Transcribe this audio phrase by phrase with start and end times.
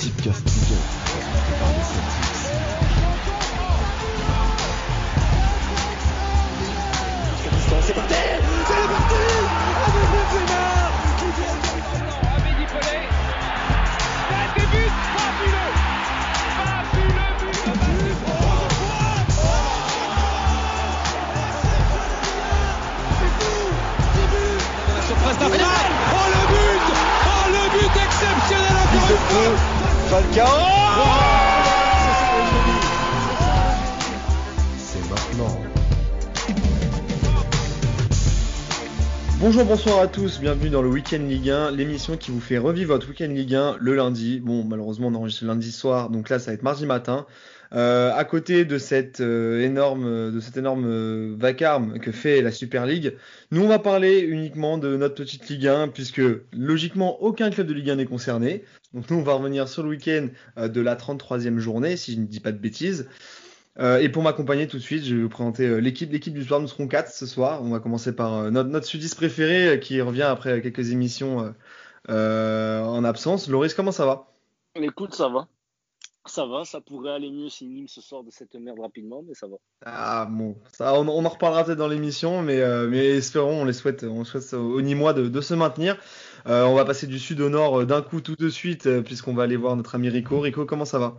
[0.00, 0.57] Ligue
[39.58, 42.94] Bonjour, bonsoir à tous, bienvenue dans le Week-end Ligue 1, l'émission qui vous fait revivre
[42.94, 44.38] votre Week-end Ligue 1 le lundi.
[44.38, 47.26] Bon, malheureusement, on enregistre lundi soir, donc là, ça va être mardi matin.
[47.72, 52.52] Euh, à côté de cette euh, énorme, de cet énorme euh, vacarme que fait la
[52.52, 53.14] Super League,
[53.50, 56.22] nous on va parler uniquement de notre petite Ligue 1, puisque
[56.52, 58.62] logiquement aucun club de Ligue 1 n'est concerné.
[58.94, 62.20] Donc nous on va revenir sur le week-end euh, de la 33e journée, si je
[62.20, 63.08] ne dis pas de bêtises.
[63.80, 66.10] Euh, et pour m'accompagner tout de suite, je vais vous présenter euh, l'équipe.
[66.10, 67.62] L'équipe du soir, nous serons quatre ce soir.
[67.62, 71.54] On va commencer par euh, notre, notre sudiste préféré qui revient après quelques émissions
[72.08, 73.48] en absence.
[73.48, 74.32] Loris, comment ça va?
[74.74, 75.46] Écoute, ça va.
[76.26, 79.32] Ça va, ça pourrait aller mieux si Nîmes se sort de cette merde rapidement, mais
[79.32, 79.56] ça va.
[79.86, 83.72] Ah bon, ça, on, on en reparlera peut-être dans l'émission, mais, mais espérons, on les
[83.72, 85.96] souhaite, on souhaite aux Nîmois de, de se maintenir.
[86.44, 89.56] On va passer du sud au nord d'un coup tout de suite, puisqu'on va aller
[89.56, 90.40] voir notre ami Rico.
[90.40, 91.18] Rico, comment ça va?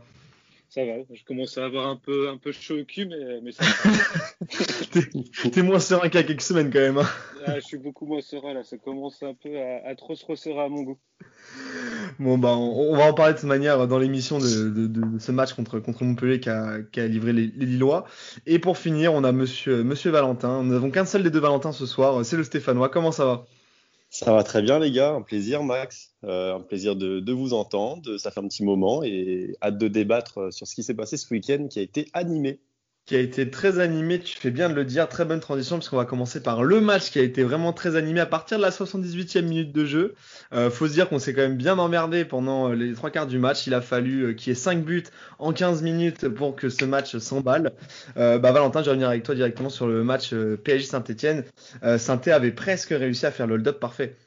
[0.71, 3.51] Ça va, je commence à avoir un peu, un peu chaud au cul, mais, mais
[3.51, 5.49] ça va.
[5.51, 6.99] T'es moins serein qu'il y a quelques semaines quand même.
[6.99, 7.07] hein.
[7.47, 10.23] Ah, je suis beaucoup moins serein là, ça commence un peu à, à trop se
[10.25, 10.99] resserrer à mon goût.
[12.19, 15.19] Bon, bah, on, on va en parler de cette manière dans l'émission de, de, de
[15.19, 18.05] ce match contre, contre Montpellier qui a, qui a livré les, les Lillois.
[18.45, 20.61] Et pour finir, on a monsieur, monsieur Valentin.
[20.63, 22.89] Nous n'avons qu'un seul des deux Valentins ce soir, c'est le Stéphanois.
[22.89, 23.45] Comment ça va?
[24.09, 27.53] Ça va très bien les gars, un plaisir Max, Euh, un plaisir de, de vous
[27.53, 31.15] entendre, ça fait un petit moment et hâte de débattre sur ce qui s'est passé
[31.15, 32.59] ce week-end qui a été animé.
[33.09, 35.97] Qui a été très animé, tu fais bien de le dire, très bonne transition, puisqu'on
[35.97, 38.69] va commencer par le match qui a été vraiment très animé à partir de la
[38.69, 40.13] 78e minute de jeu.
[40.53, 43.25] Euh, faut se dire qu'on s'est quand même bien emmerdé pendant euh, les trois quarts
[43.25, 43.65] du match.
[43.65, 45.05] Il a fallu euh, qu'il y ait 5 buts
[45.39, 47.71] en 15 minutes pour que ce match s'emballe.
[48.15, 51.45] Bah, Valentin, je vais revenir avec toi directement sur le match PSG Saint-Etienne.
[51.97, 54.17] Saint-Etienne avait presque réussi à faire le hold-up parfait.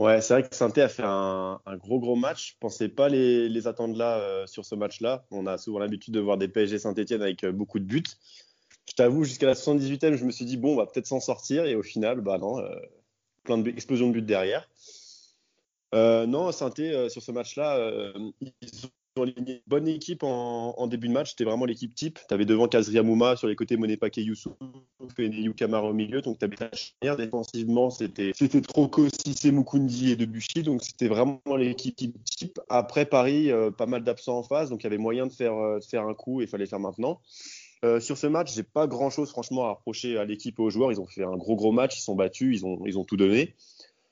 [0.00, 2.52] Ouais, c'est vrai que saint a fait un, gros gros match.
[2.52, 5.26] Je pensais pas les, les attendre là euh, sur ce match-là.
[5.30, 8.02] On a souvent l'habitude de voir des PSG Saint-Etienne avec euh, beaucoup de buts.
[8.88, 11.66] Je t'avoue, jusqu'à la 78e, je me suis dit bon, on va peut-être s'en sortir
[11.66, 12.74] et au final, bah non, euh,
[13.44, 14.70] plein de buts- explosion de buts derrière.
[15.92, 16.72] Non, saint
[17.10, 18.14] sur ce match-là,
[18.62, 18.90] ils ont
[19.66, 21.30] bonne équipe en, début de match.
[21.30, 22.18] C'était vraiment l'équipe type.
[22.28, 24.54] Tu avais devant Kazri Amouma, sur les côtés Monepake Youssouf
[25.18, 26.20] et Kamara au milieu.
[26.20, 27.16] Donc tu avais ta charnière.
[27.16, 28.32] Défensivement, c'était
[28.62, 30.62] Trocco, Cissé, Mukundi et Debuchy.
[30.62, 32.60] Donc c'était vraiment l'équipe type.
[32.68, 34.70] Après Paris, euh, pas mal d'absents en face.
[34.70, 36.66] Donc il y avait moyen de faire, euh, de faire un coup et il fallait
[36.66, 37.20] faire maintenant.
[37.82, 40.70] Euh, sur ce match, j'ai pas grand chose franchement à reprocher à l'équipe et aux
[40.70, 40.92] joueurs.
[40.92, 43.16] Ils ont fait un gros gros match, ils sont battus, ils ont, ils ont tout
[43.16, 43.54] donné.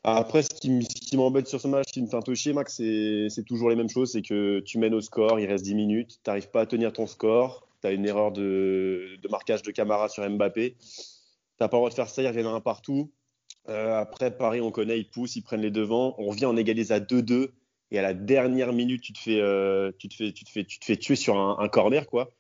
[0.05, 2.77] Après, ce qui, m'embête sur ce match, ce qui me fait un peu chier, Max,
[2.77, 4.13] c'est toujours les mêmes choses.
[4.13, 6.93] C'est que tu mènes au score, il reste 10 minutes, tu n'arrives pas à tenir
[6.93, 10.77] ton score, tu as une erreur de, marquage de Camara sur Mbappé.
[10.79, 10.85] Tu
[11.61, 13.11] n'as pas le droit de faire ça, ils reviennent à un partout.
[13.69, 16.15] Euh, après, Paris, on connaît, ils poussent, ils prennent les devants.
[16.19, 17.51] On revient, on égalise à 2-2.
[17.91, 20.65] Et à la dernière minute, tu te fais, euh, tu te fais, tu te fais,
[20.65, 22.31] tu te tuer sur un corner, quoi.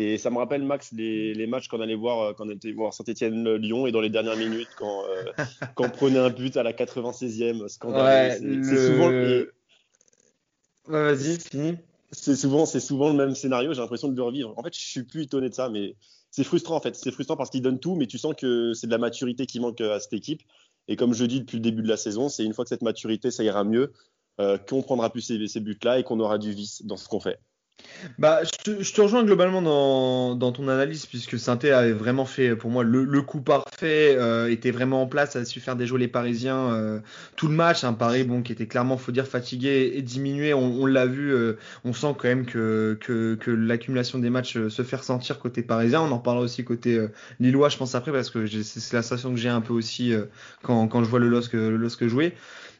[0.00, 2.70] Et ça me rappelle, Max, les, les matchs qu'on allait voir euh, quand on était
[2.70, 5.24] voir Saint-Etienne-Lyon et dans les dernières minutes, quand, euh,
[5.74, 8.62] quand on prenait un but à la 96e, scandaleux.
[8.62, 9.10] C'est- souvent,
[10.86, 11.74] Ouais, vas-y, fini.
[12.12, 13.72] c'est souvent, souvent le même scénario.
[13.74, 14.54] J'ai l'impression de le revivre.
[14.56, 15.96] En fait, je suis plus étonné de ça, mais
[16.30, 16.94] c'est frustrant en fait.
[16.94, 19.58] C'est frustrant parce qu'ils donnent tout, mais tu sens que c'est de la maturité qui
[19.58, 20.42] manque à cette équipe.
[20.86, 22.82] Et comme je dis depuis le début de la saison, c'est une fois que cette
[22.82, 23.92] maturité, ça ira mieux,
[24.40, 27.18] euh, qu'on prendra plus ces, ces buts-là et qu'on aura du vice dans ce qu'on
[27.20, 27.40] fait.
[28.18, 32.26] Bah, je te, je te rejoins globalement dans, dans ton analyse, puisque saint avait vraiment
[32.26, 35.74] fait, pour moi, le, le coup parfait, euh, était vraiment en place, a su faire
[35.76, 37.00] déjouer les Parisiens euh,
[37.36, 37.84] tout le match.
[37.84, 40.54] Un Paris bon, qui était clairement, faut dire, fatigué et diminué.
[40.54, 41.54] On, on l'a vu, euh,
[41.84, 45.62] on sent quand même que, que, que l'accumulation des matchs euh, se fait ressentir côté
[45.62, 46.00] parisien.
[46.00, 47.08] On en reparlera aussi côté euh,
[47.40, 50.24] lillois, je pense, après, parce que c'est la sensation que j'ai un peu aussi euh,
[50.62, 52.34] quand, quand je vois le LOSC, le LOSC jouer.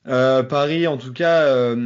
[0.09, 1.77] Euh, Paris, en tout cas, euh,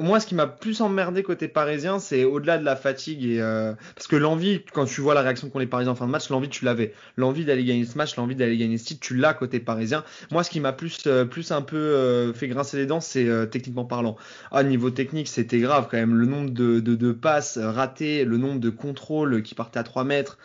[0.00, 3.72] moi, ce qui m'a plus emmerdé côté parisien, c'est au-delà de la fatigue et euh,
[3.94, 6.28] parce que l'envie, quand tu vois la réaction qu'ont les Parisiens en fin de match,
[6.28, 9.32] l'envie tu l'avais, l'envie d'aller gagner ce match, l'envie d'aller gagner ce titre, tu l'as
[9.32, 10.04] côté parisien.
[10.30, 13.84] Moi, ce qui m'a plus, euh, plus un peu fait grincer les dents, c'est techniquement
[13.84, 14.16] parlant.
[14.50, 16.14] Ah, niveau technique, c'était grave quand même.
[16.14, 20.38] Le nombre de, passes ratées, le nombre de contrôles qui partaient à 3 mètres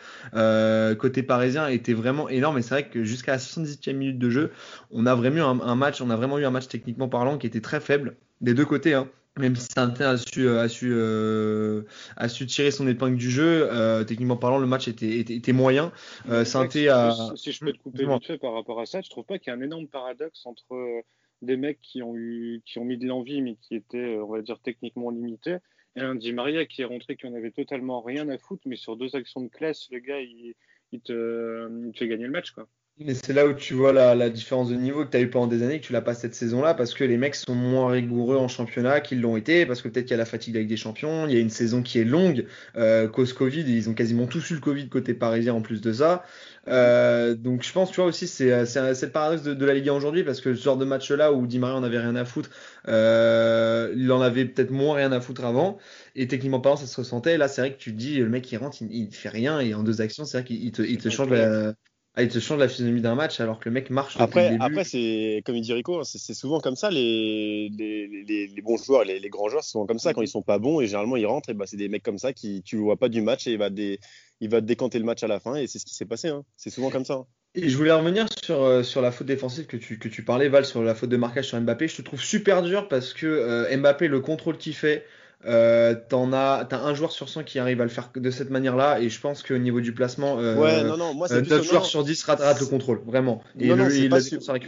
[0.98, 2.58] côté parisien était vraiment énorme.
[2.58, 4.50] Et c'est vrai que jusqu'à la 78e minute de jeu,
[4.90, 7.38] on a vraiment eu un, un match, on a vraiment eu un match techniquement parlant
[7.38, 8.94] qui était très faible des deux côtés.
[8.94, 9.08] Hein.
[9.38, 11.84] Même si Saint-Étienne a su, a, su, euh,
[12.18, 15.54] a su tirer son épingle du jeu, euh, techniquement parlant, le match était, était, était
[15.54, 15.90] moyen.
[16.28, 17.32] Euh, Saint-Étienne a.
[17.34, 19.50] Si je peux te couper vite fait par rapport à ça, je trouve pas qu'il
[19.50, 21.00] y a un énorme paradoxe entre euh,
[21.40, 24.42] des mecs qui ont, eu, qui ont mis de l'envie mais qui étaient, on va
[24.42, 25.56] dire, techniquement limités,
[25.96, 28.76] et un Di Maria qui est rentré qui en avait totalement rien à foutre, mais
[28.76, 30.54] sur deux actions de classe, le gars, il,
[30.92, 32.50] il, te, il te fait gagner le match.
[32.50, 32.68] Quoi.
[32.98, 35.30] Mais c'est là où tu vois la, la différence de niveau que tu as eu
[35.30, 37.90] pendant des années, que tu l'as pas cette saison-là, parce que les mecs sont moins
[37.90, 40.68] rigoureux en championnat qu'ils l'ont été, parce que peut-être qu'il y a la fatigue avec
[40.68, 42.46] des champions, il y a une saison qui est longue,
[42.76, 45.92] euh, cause Covid, ils ont quasiment tous eu le Covid côté parisien en plus de
[45.92, 46.22] ça.
[46.68, 49.74] Euh, donc je pense, tu vois aussi, c'est c'est c'est le paradoxe de, de la
[49.74, 52.14] Ligue 1 aujourd'hui, parce que ce genre de match-là où Di Maria en avait rien
[52.14, 52.50] à foutre,
[52.88, 55.78] euh, il en avait peut-être moins rien à foutre avant,
[56.14, 57.38] et techniquement parlant, ça se ressentait.
[57.38, 59.60] Là, c'est vrai que tu te dis, le mec il rentre, il, il fait rien,
[59.60, 61.72] et en deux actions, c'est vrai qu'il il te, il te change la,
[62.14, 64.50] ah, il te change la physionomie d'un match alors que le mec marche Après, le
[64.58, 64.64] début.
[64.64, 68.62] après c'est comme il dit Rico, hein, c'est souvent comme ça les, les, les, les
[68.62, 70.86] bons joueurs, les, grands joueurs, c'est souvent comme ça quand ils sont pas bons et
[70.86, 73.08] généralement ils rentrent et bah c'est des mecs comme ça qui tu le vois pas
[73.08, 73.98] du match et il va dé,
[74.40, 76.28] il va décanter le match à la fin et c'est ce qui s'est passé.
[76.28, 76.44] Hein.
[76.56, 77.14] C'est souvent comme ça.
[77.14, 77.26] hein.
[77.54, 80.48] Et je voulais revenir sur, euh, sur la faute défensive que tu, que tu parlais,
[80.48, 81.86] Val, sur la faute de marquage sur Mbappé.
[81.86, 85.04] Je te trouve super dur parce que euh, Mbappé, le contrôle qu'il fait,
[85.44, 88.50] euh, t'en as, t'as un joueur sur 100 qui arrive à le faire de cette
[88.50, 89.00] manière-là.
[89.00, 91.50] Et je pense qu'au niveau du placement, euh, ouais, non, non, moi c'est euh, plus
[91.50, 91.88] 9 non, joueurs non.
[91.88, 93.42] sur 10 ratent, ratent le contrôle, vraiment.
[93.58, 94.18] Et non, non, il pas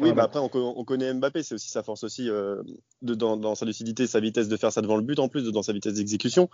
[0.00, 2.62] Oui, bah après, on connaît Mbappé, c'est aussi sa force aussi euh,
[3.03, 5.44] de, dans, dans sa lucidité, sa vitesse de faire ça devant le but, en plus
[5.44, 6.49] de dans sa vitesse d'exécution.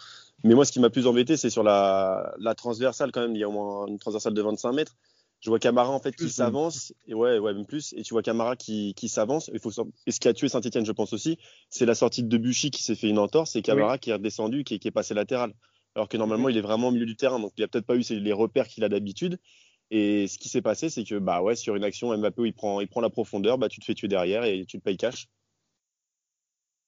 [0.45, 3.35] Mais moi, ce qui m'a plus embêté, c'est sur la, la transversale quand même.
[3.35, 4.97] Il y a au moins une transversale de 25 mètres.
[5.41, 7.95] Je vois Camara en fait qui s'avance, et ouais, ouais, même plus.
[7.97, 9.51] Et tu vois Camara qui, qui s'avance.
[9.55, 11.39] Il faut sor- et ce qui a tué Saint-Etienne, je pense aussi,
[11.71, 14.65] c'est la sortie de Debuchy qui s'est fait une entorse et Camara qui est redescendu,
[14.65, 15.55] qui, est- qui est passé latéral.
[15.95, 17.97] Alors que normalement, il est vraiment au milieu du terrain, donc il a peut-être pas
[17.97, 19.39] eu les repères qu'il a d'habitude.
[19.91, 22.55] Et ce qui s'est passé, c'est que bah ouais, sur une action, Mbappé, où il
[22.55, 24.97] prend, il prend la profondeur, bah tu te fais tuer derrière et tu te payes
[24.99, 25.27] cash.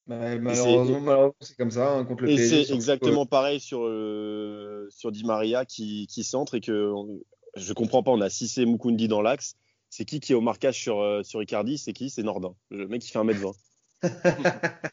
[0.07, 3.83] Bah, malheureusement, malheureusement, c'est comme ça hein, contre le Et c'est surtout, exactement pareil sur,
[3.85, 7.21] euh, sur Di Maria qui, qui centre et que on-
[7.57, 8.11] je comprends pas.
[8.11, 9.55] On a Cissé Mukundi dans l'axe.
[9.91, 11.77] C'est qui qui est au marquage sur, euh, sur Icardi?
[11.79, 12.09] C'est qui?
[12.09, 12.55] C'est Nordin.
[12.71, 13.53] Le mec qui fait 1m20.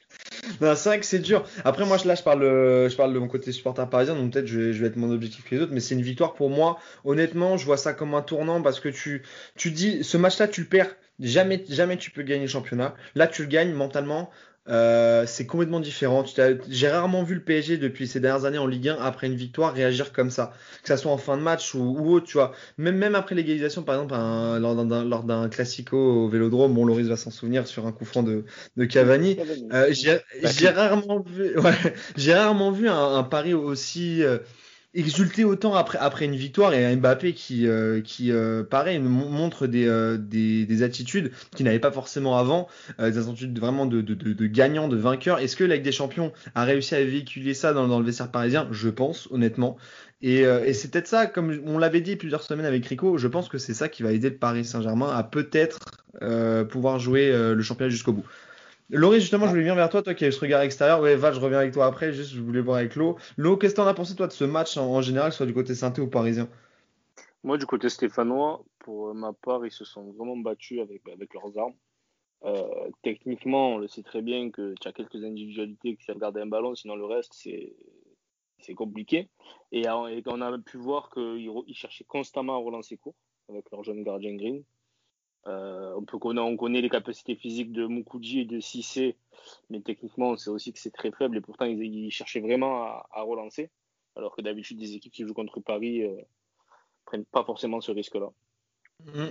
[0.62, 1.46] Non, c'est vrai que c'est dur.
[1.64, 4.48] Après, moi, là, je parle, euh, je parle de mon côté supporter parisien, donc peut-être
[4.48, 6.80] je, je vais être moins objectif que les autres, mais c'est une victoire pour moi.
[7.06, 9.24] Honnêtement, je vois ça comme un tournant parce que tu,
[9.56, 10.96] tu dis, ce match-là, tu le perds.
[11.20, 12.96] Jamais, jamais tu peux gagner le championnat.
[13.16, 14.30] Là, tu le gagnes mentalement.
[14.70, 16.24] Euh, c'est complètement différent.
[16.70, 19.74] J'ai rarement vu le PSG depuis ces dernières années en Ligue 1 après une victoire
[19.74, 22.52] réagir comme ça, que ça soit en fin de match ou, ou autre, tu vois.
[22.78, 26.86] Même, même après l'égalisation, par exemple, un- lors d'un- lors d'un classico au Vélodrome, bon,
[26.86, 28.46] Loris va s'en souvenir sur un coup franc de,
[28.78, 29.38] de Cavani.
[29.74, 34.38] Euh, j'ai j'ai rarement vu, ouais, rarement vu un, un pari aussi euh,
[34.94, 40.18] exulté autant après, une victoire et Mbappé qui, euh, qui euh, pareil, montre des, euh,
[40.18, 44.48] des, des attitudes qu'il n'avait pas forcément avant, des attitudes vraiment de, de, de, de
[44.48, 45.40] gagnant, de vainqueur.
[45.40, 48.68] Est-ce que la des Champions a réussi à véhiculer ça dans, le vestiaire parisien?
[48.72, 49.78] Je pense, honnêtement.
[50.22, 53.48] Et, et c'est peut-être ça, comme on l'avait dit plusieurs semaines avec Rico, je pense
[53.48, 55.80] que c'est ça qui va aider le Paris Saint-Germain à peut-être
[56.70, 58.26] pouvoir jouer le championnat jusqu'au bout.
[58.90, 61.00] Laurie, justement, je voulais venir vers toi, toi qui as ce regard extérieur.
[61.02, 62.12] Ouais, Val, je reviens avec toi après.
[62.12, 63.18] Juste, je voulais voir avec Lo.
[63.38, 65.54] Lo, qu'est-ce que t'en as pensé, toi, de ce match en, en général, soit du
[65.54, 66.50] côté synthé ou parisien?
[67.44, 71.58] Moi, du côté stéphanois, pour ma part, ils se sont vraiment battus avec, avec leurs
[71.58, 71.76] armes.
[72.46, 76.42] Euh, techniquement, on le sait très bien que tu as quelques individualités qui savent garder
[76.42, 77.76] un ballon, sinon le reste, c'est
[78.62, 79.30] c'est compliqué.
[79.72, 83.16] Et, on- et on a pu voir qu'ils cherchaient constamment à relancer court
[83.48, 84.64] avec leur jeune gardien Green.
[85.50, 89.18] Euh, on, peut on connaît les capacités physiques de Mukudi et de Cissé,
[89.70, 92.84] mais techniquement, on sait aussi que c'est très faible et pourtant, ils, ils cherchaient vraiment
[92.84, 93.70] à, à relancer.
[94.16, 96.22] Alors que d'habitude, des équipes qui jouent contre Paris euh,
[97.06, 98.30] prennent pas forcément ce risque-là.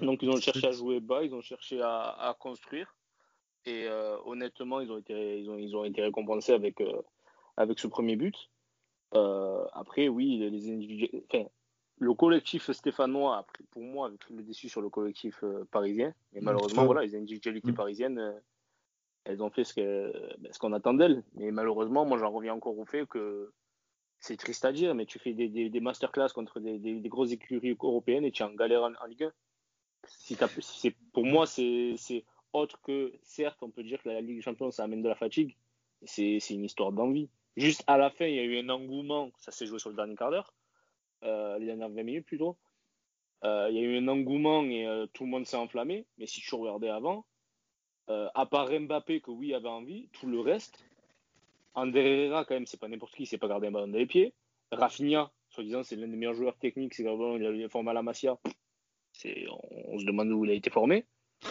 [0.00, 2.96] Donc ils ont cherché à jouer bas, ils ont cherché à, à construire.
[3.66, 7.02] Et euh, honnêtement, ils ont été, ils ont, ils ont été récompensés avec, euh,
[7.56, 8.50] avec ce premier but.
[9.12, 11.44] Après, oui, les, enfin,
[11.99, 15.64] le collectif stéphanois, a pris- pour moi, avait pris le dessus sur le collectif euh,
[15.71, 16.14] parisien.
[16.33, 16.87] Et malheureusement, Mm.
[16.87, 17.76] voilà, les individualités Mm.
[17.76, 18.33] parisiennes, euh,
[19.25, 19.75] elles ont fait ce
[20.38, 21.23] ben, qu'on attend d'elles.
[21.35, 23.52] Mais malheureusement, moi, j'en reviens encore au fait que
[24.21, 26.78] c'est triste à dire, mais tu fais des, des, des masterclass contre des,
[27.09, 29.33] grosses écuries européennes et tu es en galère en, en Ligue 1.
[30.07, 31.97] Si t'as- si c'est- pour moi, c'est
[32.52, 35.14] autre que, certes, on peut dire que la Ligue des Champions, ça amène de la
[35.14, 35.57] fatigue.
[36.05, 37.28] C'est une histoire d'envie.
[37.57, 39.97] Juste à la fin, il y a eu un engouement, ça s'est joué sur le
[39.97, 40.55] dernier quart d'heure,
[41.22, 42.56] les dernières 20 minutes plutôt.
[43.44, 46.06] Euh, il y a eu un engouement et euh, tout le monde s'est enflammé.
[46.18, 47.25] Mais si tu regardais avant,
[48.10, 50.84] euh, à part Mbappé, que oui, avait envie, tout le reste,
[51.76, 54.34] Herrera, quand même, c'est pas n'importe qui, c'est pas garder un ballon dans les pieds.
[54.72, 58.02] Rafinha, soi-disant, c'est l'un des meilleurs joueurs techniques, c'est quand il a formé à la
[58.02, 58.37] Masia.
[59.12, 61.06] C'est, on, on se demande où il a été formé.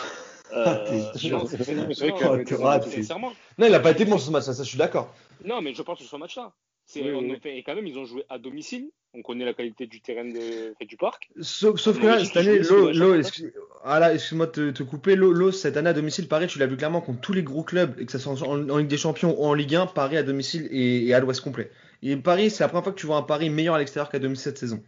[0.53, 2.89] Euh, T'es non, c'est- vrai raté.
[2.89, 3.33] sincèrement.
[3.57, 5.13] Non, il a pas été bon sur ce match, ça, je suis d'accord.
[5.43, 6.53] Non, mais je pense sur ce match-là.
[6.89, 7.34] C'est, Oui, on oui.
[7.34, 8.89] a fait- et quand même, ils ont joué à domicile.
[9.13, 11.29] On connaît la qualité du terrain de, et du parc.
[11.41, 13.51] Sauf, que là, cette année, l'eau, excuse-
[13.84, 16.65] ah là, excuse-moi de te, te couper, l'eau, cette année à domicile, Paris, tu l'as
[16.65, 18.98] vu clairement contre tous les gros clubs, et que ça soit en, en Ligue des
[18.98, 21.72] Champions ou en Ligue 1, Paris à domicile et, et à l'ouest complet.
[22.03, 24.20] Et Paris, c'est la première fois que tu vois un Paris meilleur à l'extérieur qu'à
[24.20, 24.82] domicile cette saison.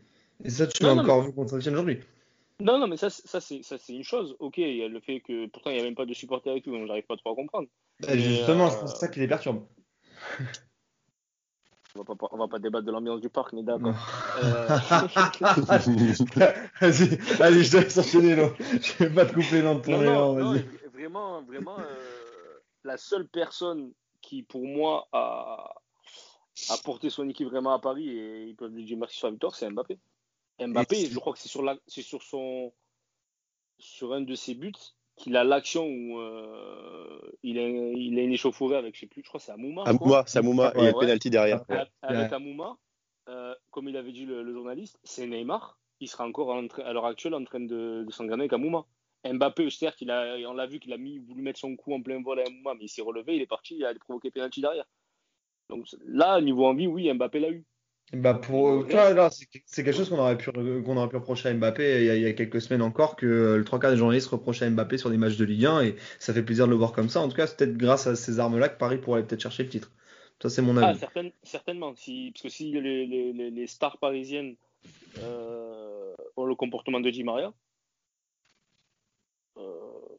[0.46, 2.00] Et ça, tu l'as encore vu contre Saint-Etienne aujourd'hui.
[2.62, 4.36] Non, non, mais ça, c'est- ça, c'est, une chose.
[4.40, 6.56] Ok, il y a le fait que pourtant, il n'y a même pas de supporters
[6.56, 7.68] et tout, donc j'arrive pas trop à comprendre.
[8.08, 9.66] Mais, justement, euh, c'est ça qui les perturbe.
[11.96, 13.96] On va pas, on va pas débattre de l'ambiance du parc, mais d'accord.
[14.38, 14.68] Euh,
[16.80, 18.54] vas-y, allez, je te laisse enchaîner, l'eau.
[18.60, 20.66] Je vais pas te couper dans ton non, élan, non, non, vas-y.
[20.94, 23.92] vraiment, vraiment, euh, la seule personne
[24.22, 25.74] qui, pour moi, a,
[26.70, 29.32] a porté son équipe vraiment à Paris, et ils peuvent lui dire merci sur la
[29.32, 29.98] victoire, c'est Mbappé.
[30.60, 32.72] Mbappé, Et- je crois que c'est sur, la, c'est sur, son,
[33.80, 34.74] sur un de ses buts
[35.20, 39.22] qu'il a l'action où euh, il, a, il a une échauffourée avec, je sais plus,
[39.22, 39.84] je crois que c'est Amouma.
[39.86, 41.00] Amouma, c'est Amouma, et il y a Ouais.
[41.00, 41.64] penalty derrière.
[42.02, 42.34] Avec Ouais.
[42.34, 42.78] Amouma,
[43.28, 45.78] euh, comme il avait dit le, le journaliste, c'est Neymar.
[46.00, 48.86] Il sera encore à l'heure actuelle en train de, de s'engrainer avec Amouma.
[49.26, 52.02] Mbappé, certes, il a, on l'a vu qu'il a mis, voulu mettre son coup en
[52.02, 54.62] plein vol à Amouma, mais il s'est relevé, il est parti, il a provoqué penalty
[54.62, 54.86] derrière.
[55.70, 57.66] Donc là, niveau envie, oui, Mbappé l'a eu.
[58.12, 59.46] Bah pour là, c'est
[59.84, 62.22] quelque chose qu'on aurait pu qu'on aurait pu reprocher à Mbappé il y, a, il
[62.24, 64.98] y a quelques semaines encore que euh, le trois quarts des journalistes reprochaient à Mbappé
[64.98, 67.22] sur des matchs de Ligue 1 et ça fait plaisir de le voir comme ça.
[67.22, 69.70] En tout cas, c'est peut-être grâce à ces armes-là que Paris pourrait peut-être chercher le
[69.70, 69.92] titre.
[70.42, 71.00] Ça, c'est mon Ah, avis.
[71.00, 71.94] certaine- certainement.
[71.96, 73.06] Si, parce que si les,
[73.52, 74.56] les- stars parisiennes
[75.18, 77.54] euh, ont le comportement de Di Maria,
[79.58, 80.18] euh,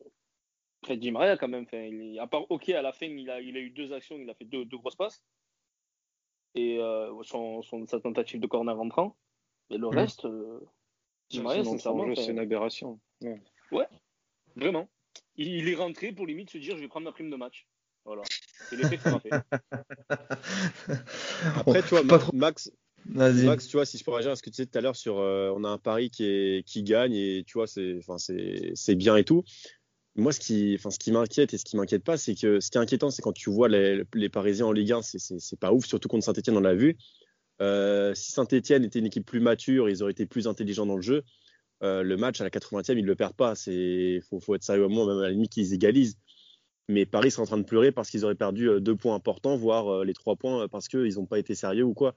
[0.83, 3.57] après Di Maria, quand même, il à part, ok, à la fin, il a, il
[3.57, 5.23] a eu deux actions, il a fait deux, deux grosses passes.
[6.55, 9.17] Et euh, son, son- sa tentative de corner rentrant.
[9.71, 9.99] Et le Mhm.
[9.99, 10.61] reste, euh,
[11.29, 12.99] sincèrement, jeu, c'est une aberration.
[13.71, 13.87] Ouais.
[14.57, 14.89] vraiment.
[15.37, 17.67] Il, il est rentré pour limite se dire je vais prendre ma prime de match.
[18.05, 18.23] Voilà.
[18.69, 19.31] C'est l'effet que ça m'a fait.
[21.57, 22.03] Après, tu vois,
[22.33, 22.73] Max.
[23.07, 24.97] Max, tu vois, si je peux réagir à ce que tu disais tout à l'heure
[24.97, 28.19] sur euh, on a un pari qui, est, qui gagne et tu vois, c'est enfin,
[28.19, 29.43] c'est c'est bien et tout.
[30.17, 30.79] Moi, ce qui,
[31.13, 33.49] m'inquiète et ce qui m'inquiète pas, c'est que ce qui est inquiétant, c'est quand tu
[33.51, 36.97] vois les, Parisiens en Ligue 1, c'est- pas ouf, surtout contre Saint-Etienne, on l'a vu.
[37.63, 41.03] Euh, si Saint-Etienne était une équipe plus mature, ils auraient été plus intelligents dans le
[41.03, 41.23] jeu.
[41.83, 43.55] euh, le match à la 80e, ils le perdent pas.
[43.55, 46.19] C'est faut, être sérieux un moment, même à la limite qu'ils égalisent.
[46.89, 49.57] Mais Paris sera en train de pleurer parce qu'ils auraient perdu euh, deux points importants,
[49.57, 52.15] voire les trois points parce qu'ils n'ont pas été sérieux ou quoi.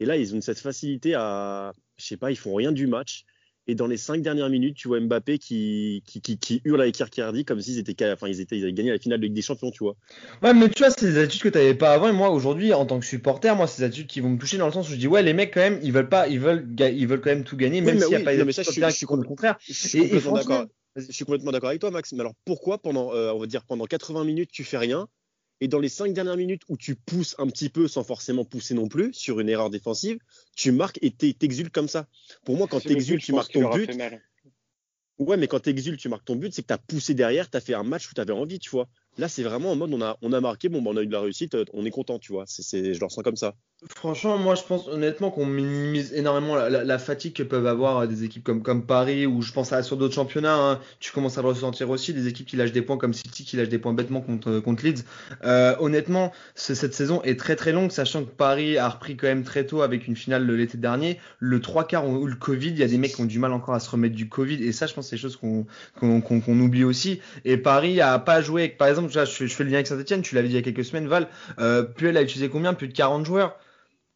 [0.00, 3.24] Et là, ils ont cette facilité à, je sais pas, ils font rien du match.
[3.68, 6.98] Et dans les cinq dernières minutes, tu vois Mbappé qui, qui, qui, qui hurle avec
[6.98, 9.42] Icardi comme s'ils étaient, enfin, ils étaient, ils avaient gagné la finale de Ligue des
[9.42, 9.94] Champions, tu vois.
[10.42, 12.08] Ouais, mais tu vois, c'est des attitudes que tu n'avais pas avant.
[12.08, 14.58] Et moi, aujourd'hui, en tant que supporter, moi, c'est des attitudes qui vont me toucher
[14.58, 16.40] dans le sens où je dis, ouais, les mecs, quand même, ils veulent pas, ils
[16.40, 18.52] veulent, ils veulent quand même tout gagner, même s'il n'y a oui, pas non, mais
[18.52, 19.56] ça, je suis- je font le contraire.
[19.60, 20.66] Je suis Et- complètement d'accord.
[20.94, 22.12] Je suis complètement d'accord avec toi, Max.
[22.12, 25.08] Mais alors pourquoi pendant, euh, on va dire pendant 80 minutes, tu fais rien
[25.62, 28.74] et dans les cinq dernières minutes où tu pousses un petit peu sans forcément pousser
[28.74, 30.18] non plus sur une erreur défensive,
[30.56, 32.08] tu marques et t'es- t'exultes comme ça.
[32.44, 33.86] Pour moi, quand t'exultes, tu marques ton but.
[35.18, 37.74] Ouais, mais quand t'exultes, tu marques ton but, c'est que t'as poussé derrière, t'as fait
[37.74, 38.88] un match où t'avais envie, tu vois.
[39.18, 41.06] Là, c'est vraiment en mode on a, on a marqué, bon, bah, on a eu
[41.06, 42.44] de la réussite, euh, on est content, tu vois.
[42.46, 43.54] C'est, je le ressens comme ça.
[43.96, 48.44] Franchement, moi je pense honnêtement qu'on minimise énormément la, fatigue que peuvent avoir des équipes
[48.44, 50.54] comme, comme Paris ou je pense à sur d'autres championnats.
[50.56, 50.80] hein.
[51.00, 53.56] tu commences à le ressentir aussi, des équipes qui lâchent des points comme City qui
[53.56, 55.02] lâchent des points bêtement contre, contre Leeds.
[55.44, 59.26] Euh, honnêtement, ce- cette saison est très très longue, sachant que Paris a repris quand
[59.26, 61.18] même très tôt avec une finale l'été dernier.
[61.40, 63.40] Le trois quarts ont eu le Covid, il y a des mecs qui ont du
[63.40, 65.66] mal encore à se remettre du Covid et ça, je pense, c'est des choses qu'on
[65.98, 67.20] qu'on qu'on- qu'on oublie aussi.
[67.44, 69.86] Et Paris a pas joué avec, par exemple, je, fais- je fais le lien avec
[69.86, 71.28] Saint-Etienne, tu l'avais dit il y a quelques semaines, Val.
[71.58, 72.74] Euh, Puel a utilisé combien?
[72.74, 73.56] Plus de 40 joueurs.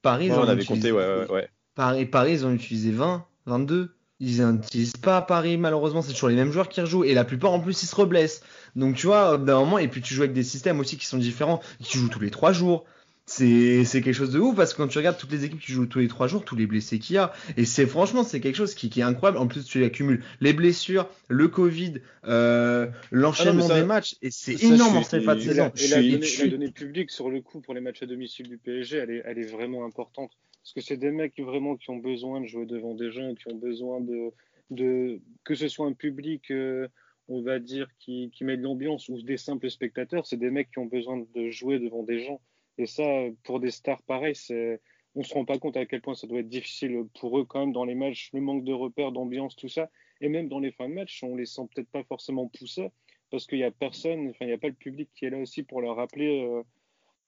[0.02, 1.48] Paris, ils Ouais, en on ont avait utilisé- compté, ouais, ouais.
[1.74, 3.92] Paris, Paris, ils ont utilisé 20, 22.
[4.18, 7.04] Ils n'utilisent pas à Paris, malheureusement, c'est toujours les mêmes joueurs qui rejouent.
[7.04, 8.40] Et la plupart, en plus, ils se reblessent.
[8.74, 11.18] Donc, tu vois, d'un moment, et puis tu joues avec des systèmes aussi qui sont
[11.18, 11.60] différents.
[11.84, 12.84] Tu joues tous les trois jours.
[13.28, 15.72] C'est c'est quelque chose de ouf parce que quand tu regardes toutes les équipes qui
[15.72, 18.38] jouent tous les trois jours, tous les blessés qu'il y a, et c'est franchement c'est
[18.40, 19.38] quelque chose qui, qui est incroyable.
[19.38, 21.94] En plus tu accumules les blessures, le Covid,
[22.26, 25.72] euh, l'enchaînement Ah ça- des matchs, et c'est énorme en cette fin de et saison.
[25.74, 28.98] la, et suis- donnée publique sur le coup pour les matchs à domicile du PSG,
[28.98, 30.30] elle est, elle est vraiment importante.
[30.62, 33.48] Parce que c'est des mecs vraiment qui ont besoin de jouer devant des gens, qui
[33.52, 34.30] ont besoin de,
[34.70, 36.86] de que ce soit un public, euh,
[37.26, 40.70] on va dire, qui, qui met de l'ambiance ou des simples spectateurs, c'est des mecs
[40.70, 42.40] qui ont besoin de jouer devant des gens.
[42.78, 43.04] Et ça,
[43.44, 44.80] pour des stars pareils, c'est,
[45.14, 47.60] on se rend pas compte à quel point ça doit être difficile pour eux quand
[47.60, 49.88] même dans les matchs, le manque de repères, d'ambiance, tout ça.
[50.20, 52.90] Et même dans les fins de match, on les sent peut-être pas forcément pousser
[53.30, 55.38] parce qu'il y a personne, enfin il n'y a pas le public qui est là
[55.38, 56.62] aussi pour leur rappeler euh,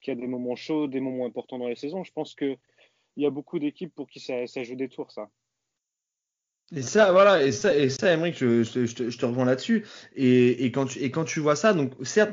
[0.00, 2.04] qu'il y a des moments chauds, des moments importants dans les saisons.
[2.04, 2.56] Je pense que
[3.16, 5.28] il y a beaucoup d'équipes pour qui ça, joue des tours, ça.
[6.70, 9.84] Et ça, voilà, et ça, et ça, Emmerich, je, te- je rejoins là-dessus.
[10.14, 12.32] Et, quand tu, et quand tu vois ça, donc certes,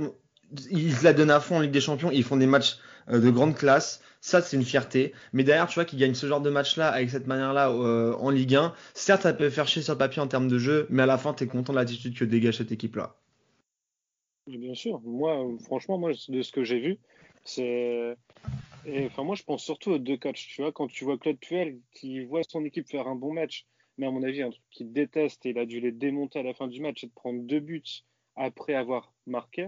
[0.69, 3.55] ils la donnent à fond en Ligue des Champions, ils font des matchs de grande
[3.55, 4.01] classe.
[4.25, 5.13] Ça, c'est une fierté.
[5.33, 8.31] Mais derrière, tu vois qu'ils gagnent ce genre de match-là avec cette manière-là euh, en
[8.31, 8.74] Ligue 1.
[8.95, 11.19] Certes, ça peut faire chier sur le papier en termes de jeu, mais à la
[11.19, 13.15] fin, t'es content de l'attitude que dégage cette équipe-là.
[14.47, 15.00] Bien sûr.
[15.01, 16.97] Moi, euh, franchement, moi, de ce que j'ai vu,
[17.43, 18.15] c'est.
[18.88, 20.35] Enfin, moi, je pense surtout aux deux coachs.
[20.35, 23.67] Tu vois, quand tu vois Claude Puel qui voit son équipe faire un bon match,
[24.00, 26.43] mais à mon avis, un truc qu'il déteste et il a dû les démonter à
[26.43, 27.83] la fin du match et de prendre deux buts
[28.35, 29.67] après avoir marqué.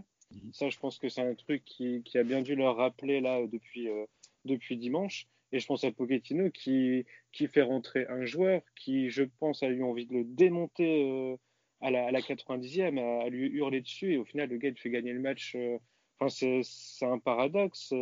[0.54, 3.88] Ça, je pense que c'est un truc qui, a bien dû leur rappeler là depuis,
[3.90, 4.06] euh,
[4.72, 5.28] dimanche.
[5.52, 9.84] Et je pense à Pochettino qui, fait rentrer un joueur qui, je pense, a eu
[9.84, 11.38] envie de le démonter euh,
[11.82, 14.14] à, la, à la 90e, à, lui hurler dessus.
[14.14, 15.56] Et au final, le gars, il fait gagner le match.
[15.56, 15.78] euh,
[16.20, 16.30] Enfin,
[16.64, 17.94] c'est un paradoxe.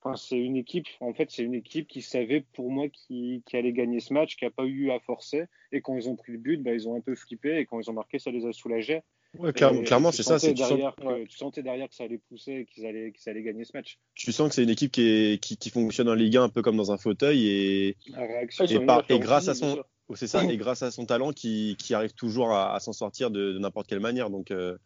[0.00, 3.72] Enfin, c'est une équipe, en fait, c'est une équipe qui savait pour moi qui allait
[3.72, 5.44] gagner ce match, qui n'a pas eu à forcer.
[5.70, 7.58] Et quand ils ont pris le but, bah, ils ont un peu flippé.
[7.58, 9.02] Et quand ils ont marqué, ça les a soulagés.
[9.38, 10.38] Ouais, clairement, tu c'est ça.
[10.38, 11.26] sentais c'est- Tu sens, derrière que- ouais.
[11.28, 13.98] tu sentais derrière que ça allait pousser qu'ils allaient, qu'ils allaient gagner ce match.
[14.14, 16.48] tu sens que c'est une équipe qui, est, qui, qui fonctionne en Ligue 1 un
[16.48, 20.44] peu comme dans un fauteuil et, réaction, et, par- grâce à son, oh, c'est ça,
[20.44, 23.58] et grâce à son talent qui, qui arrive toujours à, à s'en sortir de, de
[23.58, 24.28] n'importe quelle manière.
[24.30, 24.76] Donc euh,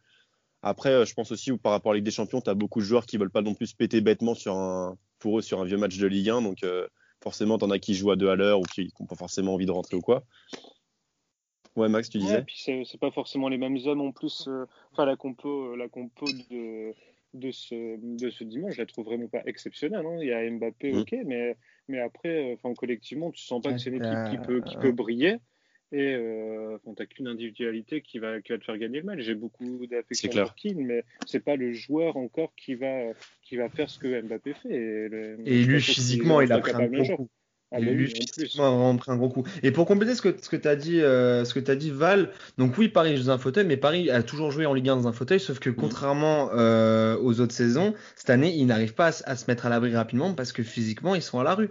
[0.62, 2.54] après, euh, je pense aussi où par rapport à la Ligue des Champions, tu as
[2.54, 5.42] beaucoup de joueurs qui veulent pas non plus se péter bêtement sur un, pour eux
[5.42, 6.42] sur un vieux match de Ligue 1.
[6.42, 6.86] Donc euh,
[7.22, 9.66] forcément, t'en as qui jouent à deux à l'heure ou qui n'ont pas forcément envie
[9.66, 10.24] de rentrer ou quoi.
[11.76, 14.46] Ouais, Max, tu Ouais, disais puis c'est pas forcément les mêmes hommes en plus.
[14.48, 16.92] euh, Enfin, la compo, la compo de,
[17.34, 20.04] de, ce, de ce dimanche, je la trouve vraiment pas exceptionnelle.
[20.04, 20.18] hein.
[20.20, 21.00] Il y a Mbappé, Mhm.
[21.00, 21.56] ok, mais,
[21.88, 24.60] mais après, euh, enfin, collectivement, tu sens pas que c'est une équipe qui Euh, peut,
[24.62, 25.36] qui peut briller.
[25.94, 29.20] Et euh, enfin, t'as qu'une individualité qui va, qui va te faire gagner le match.
[29.20, 33.12] J'ai beaucoup d'affection pour Keane, mais c'est pas le joueur encore qui va,
[33.42, 34.70] qui va faire ce que Mbappé fait.
[34.70, 36.86] Et, le- Et lui, physiquement, en il a sera
[37.72, 39.44] Ah Et bah lui, pris un gros coup.
[39.74, 42.30] Pour compléter ce que, ce que tu as dit, euh, ce que t'as dit, Val,
[42.58, 44.96] donc oui, Paris joue dans un fauteuil, mais Paris a toujours joué en Ligue 1
[44.96, 49.10] dans un fauteuil, sauf que contrairement euh, aux autres saisons, cette année, ils n'arrivent pas
[49.24, 51.70] à se mettre à l'abri rapidement parce que physiquement, ils sont à la rue.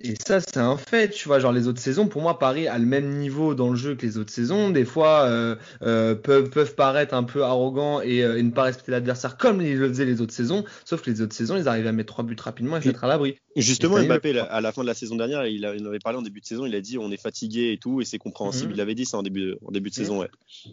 [0.00, 1.38] Et ça, c'est un fait, tu vois.
[1.38, 4.04] Genre, les autres saisons, pour moi, Paris a le même niveau dans le jeu que
[4.04, 4.68] les autres saisons.
[4.68, 8.64] Des fois, euh, euh, peuvent, peuvent paraître un peu arrogants et, euh, et ne pas
[8.64, 10.64] respecter l'adversaire comme ils le faisaient les autres saisons.
[10.84, 12.88] Sauf que les autres saisons, ils arrivaient à mettre trois buts rapidement et se Et-
[12.88, 13.36] mettre à l'abri.
[13.56, 16.22] Justement, Mbappé, le- à la fin de la saison dernière, il, en avait parlé en
[16.22, 18.68] début de saison, il a dit on est fatigué et tout, et c'est compréhensible.
[18.72, 18.74] Mhm.
[18.76, 19.98] Il avait dit ça en début de, en début de Mhm.
[20.04, 20.28] saison, ouais.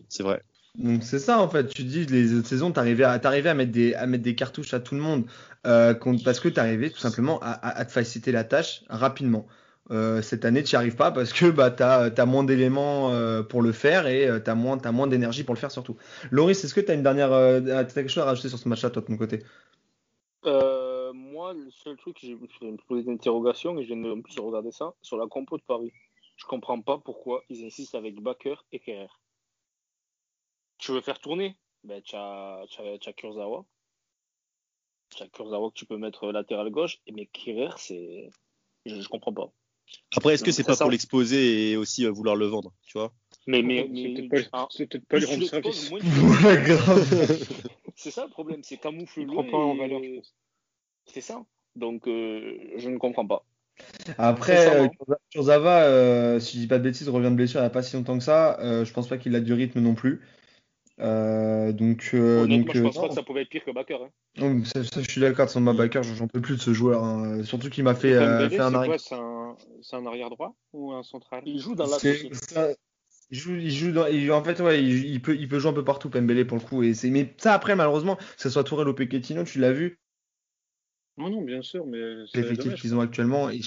[0.10, 0.42] C'est vrai.
[0.76, 3.94] Donc c'est ça en fait, tu dis les autres saisons, t'arrivais à, à mettre des
[3.94, 5.26] à mettre des cartouches à tout le monde
[5.68, 5.94] euh,
[6.26, 9.46] parce que t'arrivais tout simplement à, te faciliter la tâche rapidement.
[9.92, 13.44] Euh, cette année, tu n'y arrives pas parce que bah t'as as moins d'éléments euh,
[13.44, 15.96] pour le faire et euh, t'as moins t'as moins d'énergie pour le faire surtout.
[16.32, 18.90] Loris, est-ce que t'as une dernière euh, t'as quelque chose à rajouter sur ce match-là
[18.90, 19.44] toi de ton côté?
[21.16, 24.72] Moi, le seul truc, je me poser des interrogations et je viens de plus regarder
[24.72, 25.92] ça sur la compo de Paris.
[26.38, 29.10] Je comprends pas pourquoi ils insistent avec Bakker et Kerrer.
[30.78, 33.66] Tu veux faire tourner ben, Tu as, tu as, tu as Kurzawa.
[35.16, 37.00] Tu as Kurzawa que tu peux mettre latéral gauche.
[37.08, 38.30] Et mais Kerrer, c'est.
[38.86, 39.52] Je, je comprends pas.
[40.16, 40.86] Après, est-ce que c'est pas ça.
[40.86, 43.14] pour l'exposer et aussi euh, vouloir le vendre, tu vois?
[43.48, 45.92] Mais, mais, peut-être pas, ah, c'est peut-être pas lui rendre service.
[48.12, 50.34] ça le problème, c'est camoufle pas en valeur, pense.
[51.06, 51.44] C'est ça.
[51.76, 53.46] Donc, euh, je ne comprends pas.
[54.18, 54.92] Après,
[55.32, 57.84] Kurzawa, euh, si je dis pas de bêtises, revient de blessure il n'y a pas
[57.84, 58.60] si longtemps que ça.
[58.60, 60.22] Euh, je pense pas qu'il a du rythme non plus.
[61.00, 63.08] Euh, donc, euh, donc je euh, pense pas non.
[63.10, 63.96] que ça pouvait être pire que Bakker.
[63.96, 64.10] Hein.
[64.38, 67.04] Donc, ça, ça, je suis d'accord, son Babacar, j'en peux plus de ce joueur.
[67.04, 67.44] hein.
[67.44, 70.92] Surtout qu'il m'a fait, euh, fait un quoi C'est un, c'est un arrière droit ou
[70.92, 71.44] un central?
[71.46, 72.10] Il joue dans la ça-
[73.32, 75.72] il joue, il joue dans, il- en fait, ouais, il, il peut, il peut jouer
[75.72, 76.84] un peu partout, Pembele pour le coup.
[76.84, 80.00] Et c'est, mais ça après, malheureusement, que ce soit Tourelle ou Pochettino, tu l'as vu,
[81.18, 82.82] Non, non, bien sûr, mais c'est l'effectif dommage.
[82.82, 83.50] qu'ils ont actuellement.
[83.50, 83.62] Et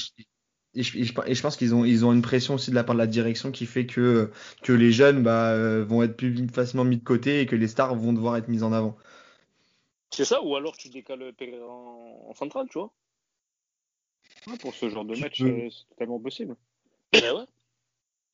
[0.76, 2.74] et je- et je- et je pense qu'ils ont, ils ont une pression aussi de
[2.74, 4.30] la part de la direction qui fait que,
[4.62, 7.68] que les jeunes bah, euh, vont être plus facilement mis de côté et que les
[7.68, 8.96] stars vont devoir être mises en avant.
[10.10, 12.92] C'est ça, ou alors tu décales Pereira en, en centrale, tu vois.
[14.46, 16.56] Ouais, Pour ce genre de match, euh, c'est totalement possible.
[17.12, 17.44] Ben ouais.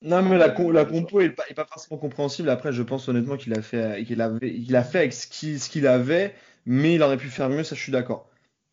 [0.03, 2.49] Non, mais la, com- la compo est pas, forcément compréhensible.
[2.49, 5.27] Après, je pense honnêtement qu'il a fait, qu'il avait, qu'il a fait avec ce
[5.69, 8.29] qu'il, avait, mais il aurait pu faire mieux, ça je suis d'accord.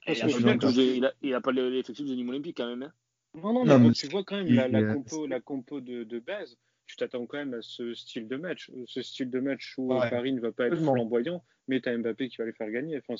[0.06, 2.82] Il, a que pas l'effectif de Nîmes Olympique quand même.
[2.82, 2.92] Hein.
[3.34, 6.18] Non, non, mais Non, mais tu vois quand même la, compo, la compo de, de
[6.18, 8.70] base, tu t'attends quand même à ce style de match.
[8.86, 10.10] Ce style de match où Ouais.
[10.10, 13.00] Paris ne va pas être flamboyant, mais tu as Mbappé qui va les faire gagner.
[13.06, 13.14] Enfin,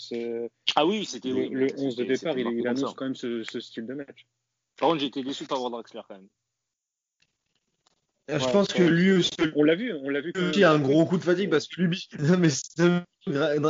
[0.75, 3.45] Ah oui, c'était le, oui, le c'était- 11 de départ, il, annonce quand même ce,
[3.45, 4.27] ce style de match.
[4.77, 6.29] Par contre, été déçu de pas voir Draxler quand même.
[8.39, 10.33] Je Ouais, pense que lui aussi, On l'a vu, on l'a vu.
[10.37, 10.69] aussi même.
[10.69, 12.49] a un gros coup de fatigue parce que lui, non mais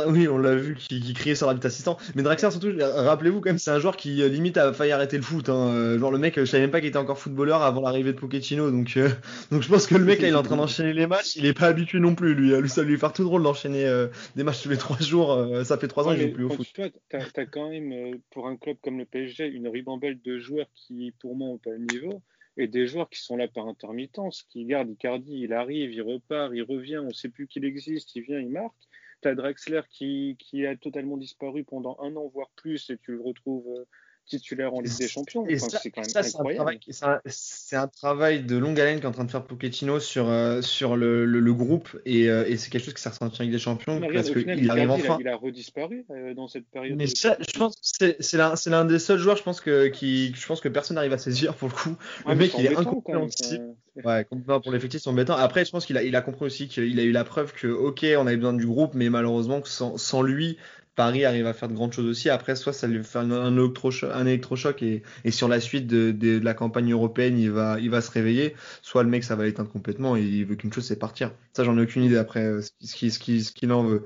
[0.07, 1.97] oui, on l'a vu qui, qui criait sur l'arbitre assistant.
[2.15, 5.17] Mais Draxler surtout, rappelez-vous quand même, c'est un joueur qui euh, limite a failli arrêter
[5.17, 5.49] le foot.
[5.49, 5.73] Hein.
[5.73, 8.13] Euh, Genre le mec, euh, je savais même pas qu'il était encore footballeur avant l'arrivée
[8.13, 8.71] de Pochettino.
[8.71, 9.09] Donc, euh,
[9.51, 11.35] donc je pense que le mec là, il est en train d'enchaîner les matchs.
[11.35, 12.55] Il est pas habitué non plus lui.
[12.55, 15.33] Lui, ça lui faire tout drôle d'enchaîner euh, des matchs tous les trois jours.
[15.33, 16.67] euh, ça fait trois ans qu'il joue plus au foot.
[16.73, 20.67] tu t'as quand même, euh, pour un club comme le PSG, une ribambelle de joueurs
[20.75, 22.21] qui, pour moi, ont pas le niveau,
[22.57, 26.51] et des joueurs qui sont là par intermittence, qui gardent Icardi, il arrive, il repart,
[26.53, 28.75] il revient, on sait plus qu'il existe, il vient, il marque.
[29.21, 33.21] T'as Drexler qui, qui a totalement disparu pendant un an, voire plus, et tu le
[33.21, 33.85] retrouves euh,
[34.25, 35.45] titulaire en Ligue des Champions.
[35.47, 36.55] Et Enfin, c'est quand même ça, c'est un, incroyable.
[36.55, 39.99] travail, c'est un- c'est un travail de longue haleine qu'est en train de faire Pochettino
[39.99, 43.09] sur, euh, sur le, le- le groupe et, euh, et c'est quelque chose qui s'est
[43.09, 45.17] ressenti en Ligue des Champions Mais parce qu'il arrive Icardi, il a- enfin.
[45.19, 46.97] il a redisparu euh, dans cette période.
[46.97, 48.37] Mais de- ça, je pense que c'est
[48.69, 51.55] l'un des seuls joueurs, je pense que qui, je pense que personne n'arrive à saisir
[51.55, 51.95] pour le coup.
[52.25, 53.75] Ouais, le mec, il est incompréhensible.
[53.99, 55.35] enfin, Ouais, pour l'effectif, c'est embêtant.
[55.35, 57.67] Après, je pense qu'il a, il a compris aussi qu'il a eu la preuve que,
[57.67, 60.57] ok, on avait besoin du groupe, mais malheureusement sans, sans lui,
[61.03, 62.29] Paris arrive à faire de grandes choses aussi.
[62.29, 65.87] Après, soit ça lui fait un, un électrochoc, un électrochoc et, et sur la suite
[65.87, 68.53] de, de- de la campagne européenne, il va, il va se réveiller.
[68.83, 71.31] Soit le mec, ça va l'éteindre complètement et il veut qu'une chose, c'est partir.
[71.53, 74.03] Ça, j'en ai aucune idée après euh, ce qu'il ce qui, ce en veut.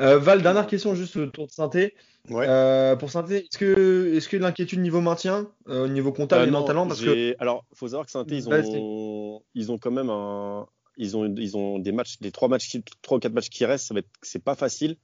[0.00, 1.94] Euh, Val, dernière question juste autour de Synthé.
[2.30, 2.46] Ouais.
[2.48, 6.50] Euh, pour Synthé, est-ce que, est-ce que l'inquiétude niveau maintien, euh, au niveau comptable et
[6.50, 9.42] mentalement, parce que Alors, faut savoir que Saint-Étienne, ils ont...
[9.54, 10.66] ils ont quand même un.
[10.96, 13.88] Ils ont, ils ont des matchs, les trois matchs, trois ou quatre matchs qui restent,
[13.88, 14.96] ça va être, c'est pas facile.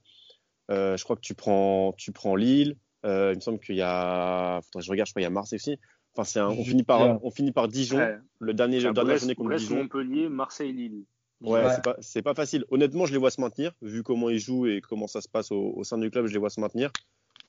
[0.71, 2.75] Euh, je crois que tu prends, tu prends Lille.
[3.05, 5.27] Euh, il me semble qu'il y a, faudrait que je regarde, je crois qu'il y
[5.27, 5.77] a Marseille aussi.
[6.15, 6.49] Enfin, c'est un...
[6.49, 8.17] on finit par, on finit par Dijon, Ouais.
[8.39, 9.77] le dernier, la dernière journée contre Brest, Dijon.
[9.83, 11.03] Montpellier, Marseille, Lille.
[11.41, 11.73] Ouais, Ouais.
[11.73, 12.65] c'est pas, c'est pas facile.
[12.69, 13.71] Honnêtement, je les vois se maintenir.
[13.81, 16.33] Vu comment ils jouent et comment ça se passe au, au sein du club, je
[16.33, 16.91] les vois se maintenir.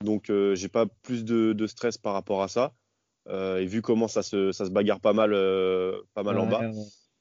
[0.02, 2.72] Donc, euh, j'ai pas plus de, de stress par rapport à ça.
[3.28, 6.46] Euh, et vu comment ça se, ça se bagarre pas mal, euh, pas mal en
[6.46, 6.62] bas.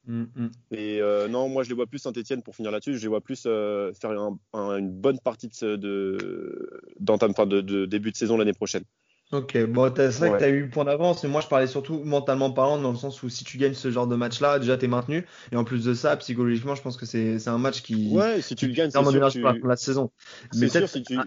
[0.08, 0.50] Mm, mm.
[0.72, 2.96] Et euh, non, moi, je les vois plus Saint-Etienne pour finir là-dessus.
[2.98, 7.32] Je les vois plus euh, faire un- un- une bonne partie de, ce- de, d'entame-
[7.32, 8.84] enfin, de, de début de saison l'année prochaine.
[9.32, 10.34] Ok, bon, c'est vrai Ouais.
[10.38, 12.98] que tu as eu point d'avance, mais moi je parlais surtout mentalement parlant, dans le
[12.98, 15.86] sens où si tu gagnes ce genre de match-là, déjà t'es maintenu, et en plus
[15.86, 18.90] de ça, psychologiquement, je pense que c'est un match qui Ouais, si tu le gagnes,
[18.92, 20.12] c'est sûr, pour la tu- fin de la saison.
[20.52, 21.16] c'est Mais sûr peut-être si tu.
[21.18, 21.24] Ah.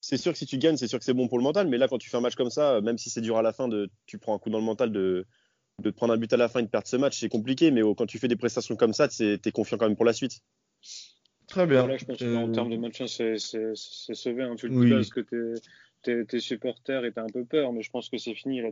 [0.00, 1.68] C'est sûr que si tu gagnes, c'est sûr que c'est bon pour le mental.
[1.68, 3.52] Mais là, quand tu fais un match comme ça, même si c'est dur à la
[3.52, 5.26] fin, de, tu prends un coup dans le mental de,
[5.80, 7.70] de te prendre un but à la fin et de perdre ce match, c'est compliqué.
[7.70, 10.04] Mais oh, quand tu fais des prestations comme ça, tu es confiant quand même pour
[10.04, 10.40] la suite.
[11.46, 11.86] très bien.
[11.86, 14.42] Là, je pense Euh, qu'en termes de maintien, c'est c'est- sauvé.
[14.42, 14.54] Hein.
[14.56, 14.86] Tu le Oui.
[14.86, 15.54] dis parce que
[16.24, 18.60] t'es supporter et t'as un peu peur, mais je pense que c'est fini.
[18.60, 18.70] Là,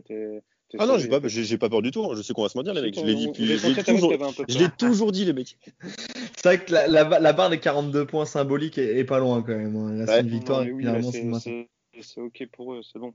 [0.79, 2.03] Ah non, j'ai pas, pas peur du tout.
[2.05, 2.15] hein.
[2.15, 2.95] Je sais qu'on va se mentir, les mecs.
[2.95, 3.31] Je l'ai dit,
[3.83, 4.13] toujours,
[4.47, 5.57] je toujours dit, les mecs.
[6.37, 9.41] C'est vrai que la, la, la barre des 42 points symboliques est, est pas loin
[9.43, 9.75] quand même.
[9.75, 9.93] hein.
[9.93, 10.21] Là, c'est Ouais.
[10.21, 10.85] une victoire, oui,
[12.01, 13.13] c'est ok pour eux, c'est bon.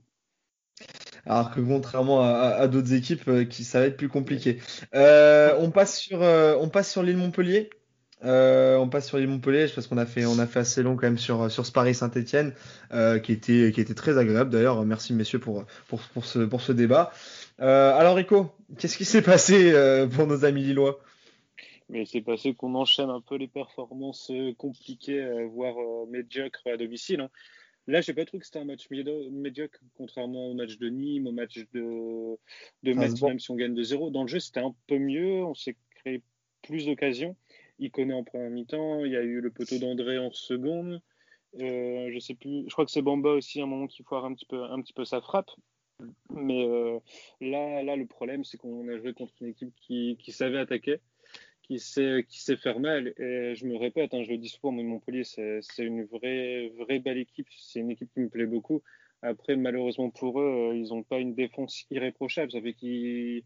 [1.27, 4.59] Alors que contrairement à, d'autres équipes, euh, ça va être plus compliqué.
[4.95, 7.69] Euh, on passe sur, euh, on passe l'île Montpellier.
[8.23, 10.23] Euh, on passe sur l'île Montpellier parce qu'on a fait,
[10.55, 12.53] assez long quand même sur, ce Paris Saint-Etienne,
[12.93, 14.83] euh, qui était, très agréable d'ailleurs.
[14.85, 15.65] Merci messieurs pour,
[16.23, 17.11] ce, débat.
[17.59, 19.73] Alors Rico, qu'est-ce qui s'est passé
[20.15, 20.99] pour nos amis lillois?
[21.89, 25.75] Mais c'est passé qu'on enchaîne un peu les performances compliquées, voire
[26.09, 27.21] médiocres à domicile.
[27.21, 27.29] hein.
[27.87, 31.31] Là, j'ai pas trouvé que c'était un match médiocre, contrairement au match de Nîmes, au
[31.31, 32.37] match de,
[32.83, 34.09] de Metz, même si on gagne de zéro.
[34.09, 35.43] Dans le jeu, c'était un peu mieux.
[35.43, 36.21] On s'est créé
[36.63, 37.35] plus d'occasions.
[37.79, 39.05] Il connaît en première mi-temps.
[39.05, 41.01] Il y a eu le poteau d'André en seconde.
[41.59, 42.65] Euh, je sais plus.
[42.67, 44.81] Je crois que c'est Bamba aussi à un moment qui foire un petit peu, un
[44.81, 45.51] petit peu sa frappe.
[46.29, 46.99] Mais euh,
[47.41, 50.99] là, là, le problème, c'est qu'on a joué contre une équipe qui, qui savait attaquer,
[51.67, 53.13] qui sait, qui sait faire mal.
[53.17, 56.99] Et je me répète, hein, je le dis souvent, mais Montpellier, c'est une vraie, vraie
[56.99, 57.47] belle équipe.
[57.57, 58.81] C'est une équipe qui me plaît beaucoup.
[59.21, 62.51] Après, malheureusement pour eux, euh, ils n'ont pas une défense irréprochable.
[62.51, 63.43] Fait qu'ils,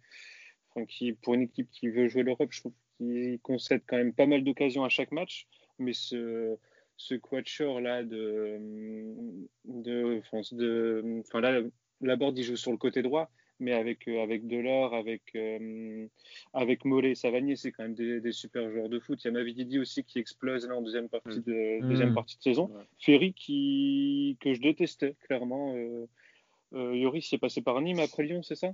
[0.69, 4.13] enfin, qui, pour une équipe qui veut jouer l'Europe, je trouve qu'ils concèdent quand même
[4.13, 5.47] pas mal d'occasions à chaque match.
[5.79, 6.57] Mais ce,
[6.97, 8.59] ce quatuor là de,
[9.65, 11.61] de, enfin, de, enfin là,
[12.01, 13.31] Laborde il joue sur le côté droit,
[13.61, 16.07] mais avec euh, avec Delors, avec euh,
[16.53, 19.23] avec Mollet, et Savanier, c'est quand même des, des super joueurs de foot.
[19.23, 21.87] Il y a Mavididi aussi qui explose là en deuxième partie de Mm.
[21.87, 22.65] deuxième partie de saison.
[22.67, 22.83] Ouais.
[22.99, 25.73] Ferry qui que je détestais clairement.
[25.75, 26.07] Euh,
[26.73, 28.71] euh, Yoris est passé par Nîmes après Lyon, c'est ça?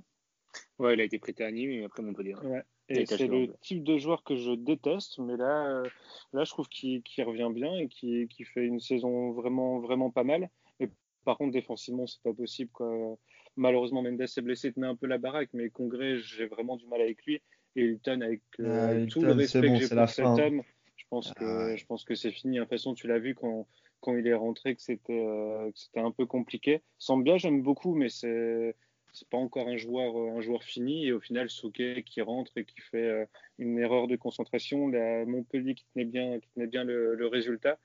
[0.78, 2.34] Ouais, il a été prêté à Nîmes et après Montpellier.
[2.36, 2.62] Ouais.
[2.88, 5.84] Et c'est le type de joueur que je déteste, mais là, euh,
[6.32, 10.24] là je trouve qu'il revient bien et qu'il qu'il fait une saison vraiment, vraiment pas
[10.24, 10.48] mal.
[10.80, 10.88] Mais
[11.24, 12.70] par contre, défensivement, c'est pas possible.
[12.72, 13.18] Quoi.
[13.58, 17.00] Malheureusement, Mendes est blessé, tenait un peu la baraque, mais Congrès, j'ai vraiment du mal
[17.00, 17.42] avec lui.
[17.74, 20.62] Et Hilton, avec, euh, Ah, avec tout le respect bon, que j'ai pour cet homme,
[20.96, 21.76] je pense que, Ah ouais.
[21.76, 22.56] je pense que c'est fini.
[22.56, 23.66] De toute façon, tu l'as vu quand,
[24.00, 26.82] quand il est rentré que c'était euh, que c'était un peu compliqué.
[26.98, 28.76] Sambia, j'aime beaucoup, mais c'est
[29.12, 31.06] c'est pas encore un joueur, euh, un joueur fini.
[31.06, 33.26] Et au final, Souquet qui rentre et qui fait
[33.58, 37.78] une erreur de concentration, la Montpellier qui tenait bien, qui tenait bien le, le résultat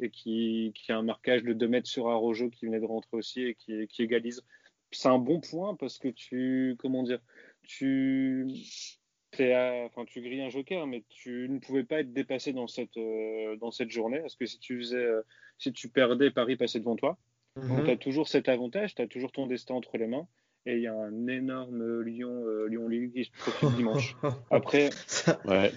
[0.00, 3.14] et qui, qui, a un marquage de 2 mètres sur Arrojo qui venait de rentrer
[3.16, 4.42] aussi et qui, qui égalise.
[4.90, 7.20] C'est un bon point parce que tu, comment dire,
[7.62, 8.46] tu,
[9.38, 12.96] à, enfin, tu grilles un joker, mais tu ne pouvais pas être dépassé dans cette,
[12.96, 15.22] euh, dans cette journée parce que si tu faisais, euh,
[15.58, 17.18] si tu perdais, Paris passait devant toi.
[17.56, 17.84] Mhm.
[17.84, 20.26] tu as toujours cet avantage, tu as toujours ton destin entre les mains.
[20.66, 24.16] Et il y a un énorme Lyon, euh, Lyon Lille qui se profile dimanche.
[24.50, 24.90] Après,
[25.44, 25.72] Ouais.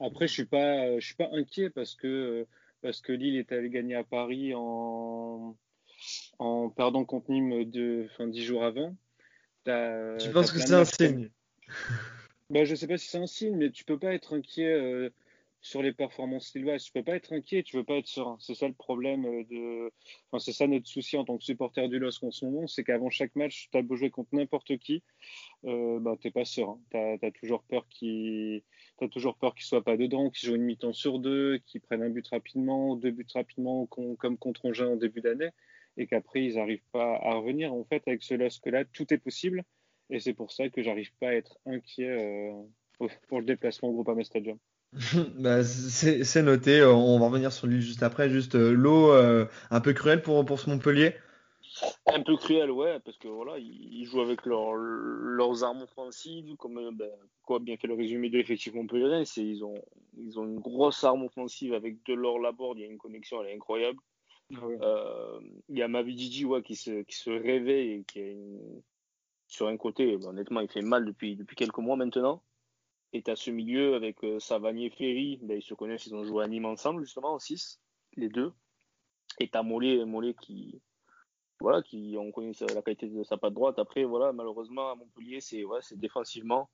[0.00, 2.46] après je suis pas, je suis pas inquiet parce que
[2.82, 5.56] parce que Lille est allé gagner à Paris en
[6.38, 8.94] en perdant contre Nîmes de, fin, dix jours avant.
[9.64, 11.30] Tu penses que c'est un signe
[12.52, 15.08] bah, je sais pas si c'est un signe, mais tu peux pas être inquiet euh,
[15.62, 16.84] sur les performances lilloises.
[16.84, 18.36] Tu peux pas être inquiet, tu veux pas être serein.
[18.40, 19.92] C'est ça le problème euh, de.
[20.30, 22.84] Enfin, c'est ça notre souci en tant que supporter du LOSC en ce moment, c'est
[22.84, 25.02] qu'avant chaque match, tu as beau jouer contre n'importe qui,
[25.64, 26.78] euh, bah, t'es pas serein.
[26.90, 28.62] Tu as, toujours peur qu'ils
[28.98, 32.02] T'as toujours peur qu'ils soient pas dedans, qu'ils jouent une mi-temps sur deux, qu'ils prennent
[32.02, 35.48] un but rapidement, deux buts rapidement, com- comme contre Angers en début d'année,
[35.96, 37.72] et qu'après ils n'arrivent pas à revenir.
[37.72, 39.62] En fait, avec ce LOSC-là, tout est possible.
[40.10, 42.52] Et c'est pour ça que j'arrive pas à être inquiet euh,
[42.98, 44.58] pour- pour le déplacement au Groupama Stadium.
[45.38, 48.28] Bah, c'est c'est noté, euh, on va revenir sur lui juste après.
[48.28, 51.14] Juste euh, l'eau euh, un peu cruelle pour, pour ce Montpellier?
[52.06, 56.74] Un peu cruel, ouais, parce que voilà, ils jouent avec leur- leurs armes offensives, comme
[56.96, 57.10] ben,
[57.42, 59.80] quoi, bien fait le résumé de l'effectif montpellierin, c'est ils ont,
[60.18, 63.50] ils ont une grosse arme offensive avec Delors Laborde, il y a une connexion, elle
[63.50, 63.98] est incroyable.
[64.52, 68.82] Euh, il y a ouais, qui, se, qui se réveille et qui a une-
[69.46, 72.42] sur un côté, honnêtement, il fait mal depuis, depuis quelques mois maintenant.
[73.12, 76.44] Et à ce milieu avec euh, Savanier Ferry, ben, ils se connaissent, ils ont joué
[76.44, 77.80] à Nîmes ensemble, justement, en 6,
[78.16, 78.52] les deux.
[79.40, 80.80] Et t'as Mollet, Mollet qui,
[81.60, 83.78] voilà, qui on connaît la qualité de sa patte droite.
[83.78, 86.70] Après, voilà, malheureusement, à Montpellier, c'est ouais, c'est défensivement.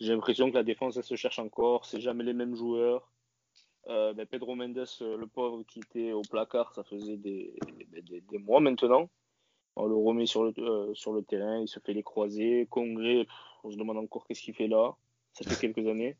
[0.00, 1.86] J'ai l'impression que la défense, elle se cherche encore.
[1.86, 3.11] C'est jamais les mêmes joueurs.
[3.88, 7.52] Euh, ben, Pedro Mendes, euh, le pauvre qui était au placard, ça faisait des,
[7.90, 9.08] ben, des, des mois maintenant.
[9.74, 12.66] On le remet sur le, euh, sur le terrain, il se fait les croisés.
[12.70, 14.94] Congrès, pff, on se demande encore qu'est-ce qu'il fait là.
[15.32, 16.16] Ça fait quelques années.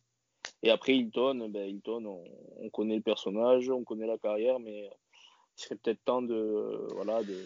[0.63, 2.25] Et après, Hilton, ben, Hilton on,
[2.65, 4.89] on connaît le personnage, on connaît la carrière, mais
[5.59, 7.37] il serait peut-être temps de, voilà, de,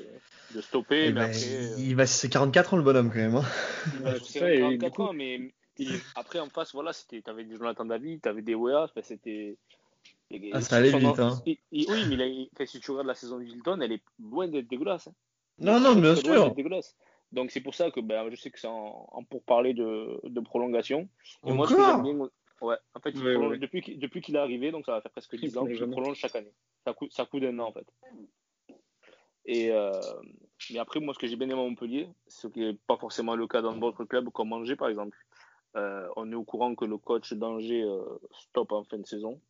[0.55, 1.07] de stopper.
[1.07, 3.35] Eh mais ben, après, euh, il va c'est 44 ans le bonhomme quand même.
[3.37, 3.45] hein.
[4.23, 5.53] C'est sais, ça, et 44 du coup- ans, mais
[6.15, 9.59] après en face, voilà, c'était, t'avais des Jonathan David, t'avais des Wea, enfin, c'était.
[10.53, 11.43] Ah, ça allait vite, hein.
[11.45, 14.67] oui, mais il a- si tu regardes la saison de Hilton, elle est loin d'être
[14.69, 15.07] dégueulasse.
[15.09, 15.15] hein.
[15.59, 16.55] Non, non, bien sûr.
[17.33, 20.21] Donc c'est pour ça que ben, je sais que c'est en, en pour parler de,
[20.25, 21.09] de prolongation.
[21.45, 21.95] Et moi, ce que Encore?
[21.95, 22.29] j'aime bien,
[22.61, 23.59] ouais, en fait, il Ouais, prolonge- ouais.
[23.59, 25.91] depuis, qu'il- depuis qu'il est arrivé, donc ça va faire presque 10 ans, an.
[25.91, 26.53] prolonge chaque année.
[26.85, 27.87] Ça coûte, ça coûte un an en fait.
[29.45, 30.01] Et euh,
[30.73, 33.37] mais après, moi, ce que j'ai bien aimé à Montpellier, ce qui n'est pas forcément
[33.37, 35.17] le cas dans d'autres clubs comme Angers par exemple.
[35.77, 39.41] Euh, on est au courant que le coach d'Angers euh, stoppe en fin de saison.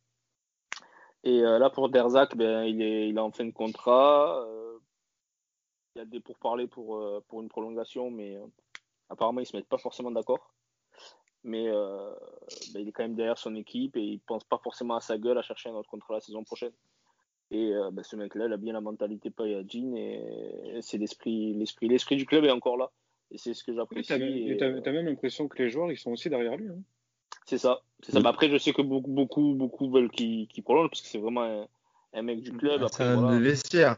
[1.27, 4.45] Et euh, là, pour Derzac, ben, il, est, il est en fin de contrat.
[4.47, 4.77] Euh,
[5.93, 8.37] il y a des pourparlers pour, euh, pour une prolongation, mais
[9.09, 10.53] apparemment, ils ne se mettent pas forcément d'accord.
[11.43, 12.13] Mais euh,
[12.73, 15.01] ben, il est quand même derrière son équipe et il ne pense pas forcément à
[15.01, 16.71] sa gueule à chercher un autre contrat la saison prochaine.
[17.51, 21.89] Et euh, ben, ce mec-là, il a bien la mentalité Payadine et c'est l'esprit, l'esprit,
[21.89, 22.89] l'esprit du club est encore là.
[23.31, 24.07] Et c'est ce que j'apprécie.
[24.07, 26.69] t'as même, et, même l'impression que les joueurs, ils sont aussi derrière lui.
[26.69, 26.79] hein.
[27.47, 27.81] C'est ça.
[28.03, 28.17] C'est ça.
[28.19, 28.23] Oui.
[28.23, 31.17] Mais après, je sais que beaucoup, beaucoup, beaucoup veulent qu'il qu'il prolonge parce que c'est
[31.17, 31.67] vraiment un,
[32.13, 32.79] un mec du club.
[32.81, 33.39] C'est Après, un voilà.
[33.39, 33.97] vestiaire.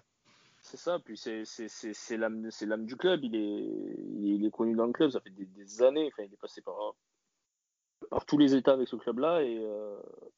[0.62, 5.10] C'est ça, puis c'est l'âme du club, il est, il est, connu dans le club,
[5.10, 6.76] ça fait des, des années, enfin, il est passé par,
[8.10, 9.98] par tous les états avec ce club-là, et, euh,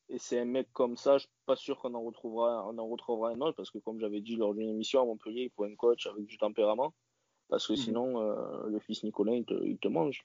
[0.09, 2.87] et c'est un mec comme ça, je suis pas sûr qu'on en retrouvera, on en
[2.87, 5.63] retrouvera un autre, parce que comme j'avais dit lors d'une émission à Montpellier, il faut
[5.63, 6.93] un coach avec du tempérament,
[7.49, 7.77] parce que Mhm.
[7.77, 10.23] sinon, euh, le fils Nicolas, il te, il te mange.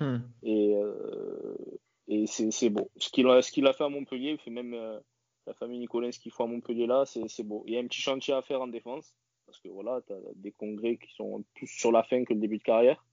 [0.00, 0.20] Hmm.
[0.42, 1.54] Et, euh,
[2.08, 2.90] et c'est beau.
[2.96, 4.98] Ce qu'il a, a fait à Montpellier, il fait même euh,
[5.46, 7.64] la famille Nicolin, ce qu'il faut à Montpellier là, c'est beau.
[7.66, 9.14] Il y a un petit chantier à faire en défense,
[9.46, 12.40] parce que voilà, tu as des congrès qui sont plus sur la fin que le
[12.40, 13.04] début de carrière.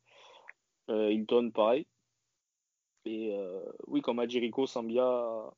[0.90, 1.86] Euh, Hilton, pareil.
[3.06, 5.52] Et euh, oui, comme a dit Rico, Sambia,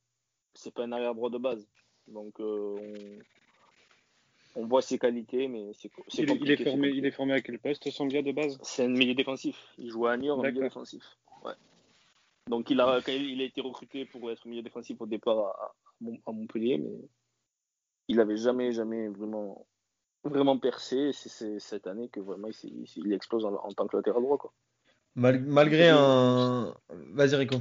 [0.53, 1.67] c'est pas un arrière-droit de base.
[2.07, 2.77] Donc euh,
[4.55, 7.33] on, on voit ses qualités, mais c'est Il, est- il est formé, il est formé
[7.33, 8.57] à quel poste, Sambia, de base?
[8.63, 9.57] C'est un milieu défensif.
[9.77, 11.03] Il joue à Niort en milieu défensif.
[11.43, 11.53] Ouais.
[12.49, 15.49] Donc il a, quand il a été recruté pour être milieu défensif au départ à,
[15.49, 16.91] à Mont- à Montpellier, mais
[18.09, 19.65] il avait jamais, jamais vraiment,
[20.23, 21.11] vraiment percé.
[21.13, 24.37] C'est cette année que vraiment il, il explose en, en tant que latéral droit.
[24.37, 24.53] Quoi.
[25.15, 26.75] Mal- malgré un.
[26.89, 27.55] Vas-y, Rico.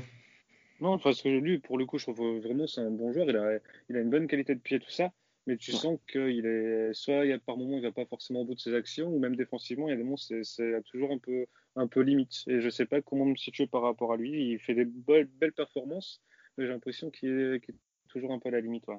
[0.81, 3.29] Non, parce que lui, pour le coup, je trouve vraiment c'est un bon joueur.
[3.29, 5.13] Il a, il a une bonne qualité de pied, tout ça.
[5.47, 8.43] Mais tu sens qu'il est soit il y a par moments il va pas forcément
[8.43, 10.83] au bout de ses actions, ou même défensivement, il y a des moments c'est c'est
[10.85, 12.45] toujours un peu un peu limite.
[12.47, 14.53] Et je sais pas comment me situer par rapport à lui.
[14.53, 16.21] Il fait des belles, belles performances,
[16.57, 17.61] mais j'ai l'impression qu'il est,
[18.09, 18.87] toujours un peu à la limite.
[18.89, 18.99] ouais.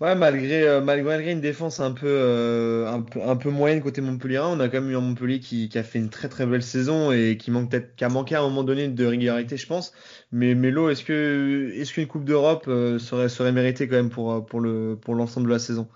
[0.00, 4.00] Ouais, malgré, euh, malgré une défense un peu, euh, un peu, un peu moyenne côté
[4.00, 6.46] Montpellier, on a quand même eu un Montpellier qui, qui a fait une très très
[6.46, 9.56] belle saison et qui manque peut-être, qui a manqué à un moment donné de régularité,
[9.56, 9.92] je pense.
[10.32, 14.44] Mais Melo, est-ce que, est-ce qu'une Coupe d'Europe euh, serait, serait méritée quand même pour,
[14.44, 15.88] pour le, pour l'ensemble de la saison?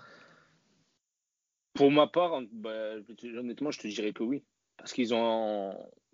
[1.73, 2.95] Pour ma part, bah,
[3.37, 4.43] honnêtement, je te dirais que oui.
[4.77, 5.73] Parce qu'ils ont,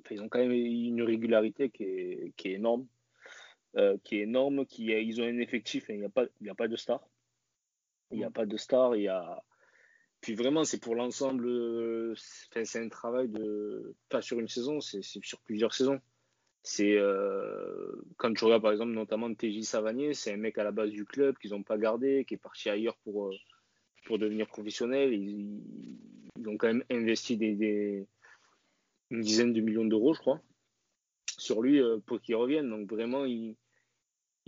[0.10, 2.88] ils ont quand même une régularité qui est, qui est énorme.
[4.04, 6.06] qui est énorme, qui ils ont un effectif, et il n'y
[6.50, 7.02] a a pas de star.
[8.12, 9.44] Il n'y a pas de star, il y a.
[10.22, 12.16] Puis vraiment, c'est pour l'ensemble.
[12.16, 13.96] c'est un travail de.
[14.10, 16.00] Pas sur une saison, c'est sur plusieurs saisons.
[16.64, 20.72] C'est euh, quand tu regardes par exemple notamment TJ Savanier, c'est un mec à la
[20.72, 23.36] base du club qu'ils n'ont pas gardé, qui est parti ailleurs pour, euh,
[24.06, 25.14] pour devenir professionnel.
[25.14, 25.62] Ils,
[26.40, 28.08] ils ont quand même investi des, des-
[29.12, 30.42] une dizaine de millions d'euros, je crois,
[31.38, 32.68] sur lui euh, pour qu'il revienne.
[32.70, 33.56] Donc vraiment, ils,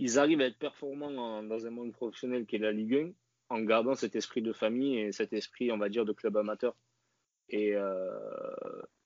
[0.00, 3.12] ils arrivent à être performants en- dans un monde professionnel qui est la Ligue 1
[3.48, 6.74] en gardant cet esprit de famille et cet esprit, on va dire, de club amateur.
[7.48, 8.18] Et, euh,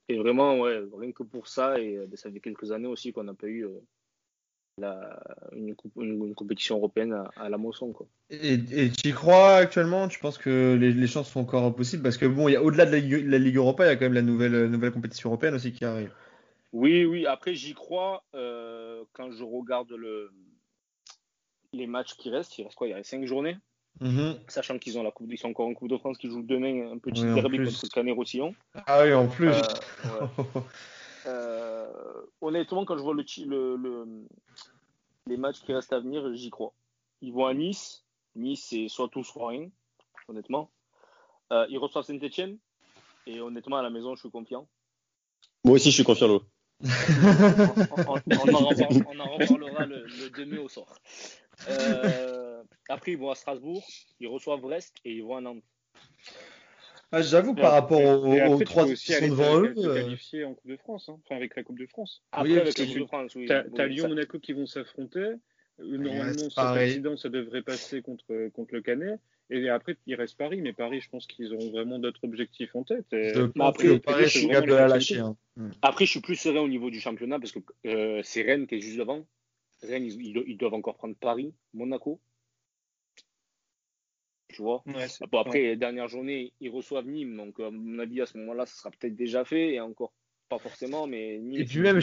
[0.09, 3.25] et vraiment, ouais, rien que pour ça, et euh, ça fait quelques années aussi qu'on
[3.25, 3.81] n'a pas eu euh,
[4.79, 5.21] la,
[5.53, 7.93] une, coupe- une- une compétition européenne à, à la Mosson.
[7.93, 8.09] Quoi.
[8.31, 8.59] Et,
[8.91, 10.09] tu y crois actuellement?
[10.09, 12.03] Tu penses que les, les chances sont encore possibles?
[12.03, 13.97] Parce que bon, y a au-delà de la Ligue, la Ligue Europa, il y a
[13.97, 16.13] quand même la nouvelle, nouvelle compétition européenne aussi qui arrive.
[16.73, 20.33] Oui, oui, après j'y crois euh, quand je regarde le,
[21.75, 22.59] les matchs qui restent.
[22.59, 22.89] Il reste quoi?
[22.89, 23.57] Il reste 5 journées,
[24.01, 24.37] Mhm.
[24.49, 26.91] sachant qu'ils ont la coupe, ils sont encore en Coupe de France qui joue demain
[26.93, 28.55] un petit Oui, derby contre le Canet-Roussillon.
[28.87, 29.49] Ah oui, en plus.
[29.49, 29.61] Euh,
[30.05, 30.63] ouais.
[31.27, 31.87] Euh,
[32.41, 34.27] honnêtement, quand je vois le, ti- le, le-
[35.29, 36.73] les matchs qui restent à venir, j'y crois.
[37.21, 38.05] Ils vont à Nice.
[38.35, 39.69] Nice, c'est soit tout, soit rien,
[40.27, 40.71] honnêtement.
[41.53, 42.59] Euh, ils reçoivent Saint-Etienne.
[43.27, 44.67] Et honnêtement, à la maison, je suis confiant.
[45.65, 46.43] Moi aussi, je suis confiant, Lo.
[46.83, 50.93] On, on- on en, reparle- on en reparlera le, le 2 mai au sort.
[51.69, 52.52] Euh,
[52.93, 53.85] après, ils vont à Strasbourg.
[54.21, 55.63] Ils reçoivent Brest et ils vont à Nantes.
[57.15, 59.75] Ah, j'avoue, par rapport aux, après, aux tu trois qui sont devant eux.
[59.77, 61.19] euh, qualifier en Coupe de France, hein.
[61.25, 62.23] enfin avec la Coupe de France.
[62.33, 63.47] Après, Oui, avec la Coupe tu- de France, oui.
[63.47, 65.21] T'as Lyon, ça- Monaco qui vont s'affronter.
[65.21, 65.37] Euh,
[65.99, 69.19] Normalement, cet accident, ça devrait passer contre, contre le Canet.
[69.51, 70.63] Et après, il reste Paris.
[70.63, 73.05] Mais Paris, je pense qu'ils auront vraiment d'autres objectifs en tête.
[73.13, 75.19] Et- Je pense après, Paris, je suis vraiment capable de la les lâcher.
[75.19, 75.37] hein.
[75.83, 78.77] Après, je suis plus serein au niveau du championnat parce que euh, c'est Rennes qui
[78.77, 79.27] est juste devant.
[79.83, 82.21] Rennes, ils doivent encore prendre Paris, Monaco.
[84.53, 87.37] Tu vois Ouais, c'est- Bon, après, dernière journée, ils reçoivent Nîmes.
[87.37, 89.75] Donc, à mon avis, à ce moment-là, ça sera peut-être déjà fait.
[89.75, 90.13] Et encore
[90.49, 92.01] pas forcément, mais Nîmes, Et puis même,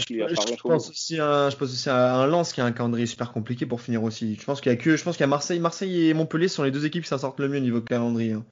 [0.64, 3.66] pense aussi à, je pense aussi à un Lens qui a un calendrier super compliqué
[3.66, 4.36] pour finir aussi.
[4.36, 6.48] Je pense qu'il y a que, je pense qu'il y a Marseille, Marseille et Montpellier
[6.48, 8.34] sont les deux équipes qui s'en sortent le mieux au niveau calendrier.
[8.34, 8.46] hein.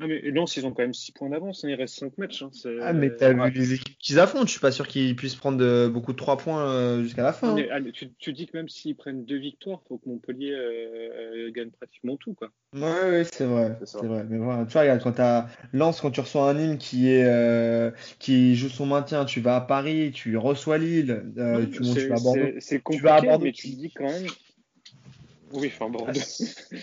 [0.00, 1.64] Ah, mais Lens, ils ont quand même 6 points d'avance.
[1.64, 1.68] hein.
[1.68, 2.42] Il reste 5 matchs.
[2.42, 2.50] hein.
[2.82, 3.50] Ah, mais t'as Ouais.
[3.50, 6.16] vu les équipes qu'ils affrontent, je suis pas sûr qu'ils puissent prendre de- beaucoup de
[6.16, 7.56] 3 points euh, jusqu'à la fin.
[7.56, 7.80] hein.
[7.80, 11.46] Mais, tu, tu dis que même s'ils prennent deux victoires, il faut que Montpellier euh,
[11.46, 12.34] euh, gagne pratiquement tout.
[12.34, 12.50] Quoi.
[12.74, 14.24] Ouais, ouais, c'est vrai, C'est vrai.
[14.28, 17.24] Mais voilà, tu vois, regarde, quand t'as Lens, quand tu reçois un Nîmes qui est,
[17.24, 21.94] euh, qui joue son maintien, tu vas à Paris, tu reçois Lille, euh, tu montes,
[21.94, 22.40] tu C'est- vas à Bordeaux.
[22.54, 24.26] c'est- C'est Tu vas à compliqué, Bordeaux, mais tu- tu dis quand même.
[25.54, 26.12] Oui, enfin Bordeaux.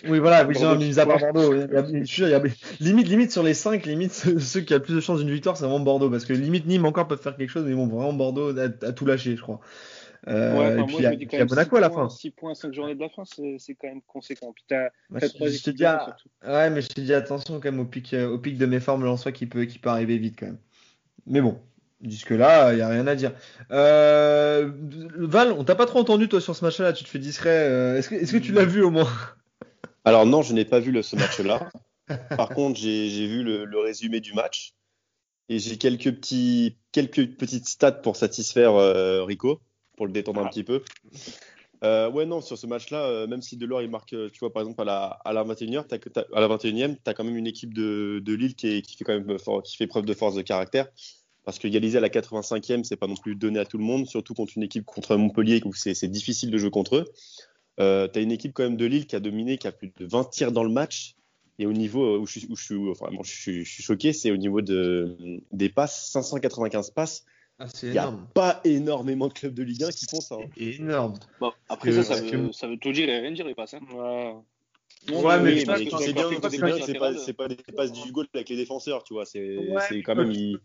[0.07, 1.19] Oui, voilà, oui, Bordeaux mis à part.
[1.19, 1.53] Bordeaux.
[1.53, 2.43] Il y a- je suis sûr, il y a-
[2.79, 5.57] limite, limite sur les 5, limite ceux qui ont le plus de chances d'une victoire,
[5.57, 6.09] c'est vraiment Bordeaux.
[6.09, 8.91] Parce que limite Nîmes encore peuvent faire quelque chose, mais bon, vraiment Bordeaux a, a
[8.93, 9.59] tout lâché, je crois.
[10.27, 11.89] Euh, Ouais, et enfin, puis moi, il y a, puis y a Monaco à la
[11.89, 12.09] fin.
[12.09, 14.53] 6 points, 5 journées de la fin, c'est quand même conséquent.
[14.53, 17.71] Puis t'as Bah, je, je te dis, ah, ouais, mais je te dis attention quand
[17.71, 20.17] même au pic, euh, au pic de mes formes Lensois qui peut, qui peut arriver
[20.17, 20.59] vite quand même.
[21.27, 21.59] Mais bon,
[22.03, 23.31] jusque-là, il n'y a rien à dire.
[23.71, 24.71] Euh,
[25.17, 27.49] Val, on t'a pas trop entendu toi sur ce match-là, tu te fais discret.
[27.69, 29.09] euh, Est-ce que, est-ce que tu l'as vu au moins?
[30.05, 31.69] Alors non, je n'ai pas vu le, ce match-là.
[32.35, 34.73] Par contre, j'ai j'ai vu le, le résumé du match
[35.47, 39.61] et j'ai quelques petits quelques petites stats pour satisfaire euh, Rico,
[39.95, 40.49] pour le détendre un Ah.
[40.49, 40.81] petit peu.
[41.83, 44.61] Euh, ouais, non, sur ce match-là, euh, même si Delors il marque, tu vois, par
[44.61, 47.37] exemple à la à la 21e, t'as que- t'as- à la 21e, t'as quand même
[47.37, 50.05] une équipe de, de Lille qui, est- qui fait quand même fort- qui fait preuve
[50.05, 50.87] de force de caractère.
[51.43, 54.05] Parce que égaliser à la 85e, c'est pas non plus donné à tout le monde,
[54.07, 57.05] surtout contre une équipe contre Montpellier où c'est difficile de jouer contre eux.
[57.79, 59.91] Euh, tu as une équipe quand même de Lille qui a dominé, qui a plus
[59.97, 61.15] de 20 tirs dans le match.
[61.57, 63.71] Et au niveau euh, où je suis, où je suis, enfin, vraiment, je suis, je
[63.71, 65.17] suis choqué, c'est au niveau de,
[65.51, 67.25] des passes, 595 passes.
[67.59, 70.35] Ah, c'est Il n'y a pas énormément de clubs de Ligue 1 qui font ça.
[70.35, 70.47] hein.
[70.57, 71.15] Énorme.
[71.39, 73.53] Bon, après, que- ça, ça veut, que- ça veut tout dire et rien dire, les
[73.55, 73.73] passes.
[73.75, 73.79] Hein.
[73.93, 75.13] Ouais.
[75.15, 75.75] Ouais, mais Oui, mais
[76.49, 79.25] c'est bien, c'est pas, pas des passes du goal avec les défenseurs, tu vois.
[79.25, 80.31] C'est Ouais, quand même.
[80.31, 80.59] ils-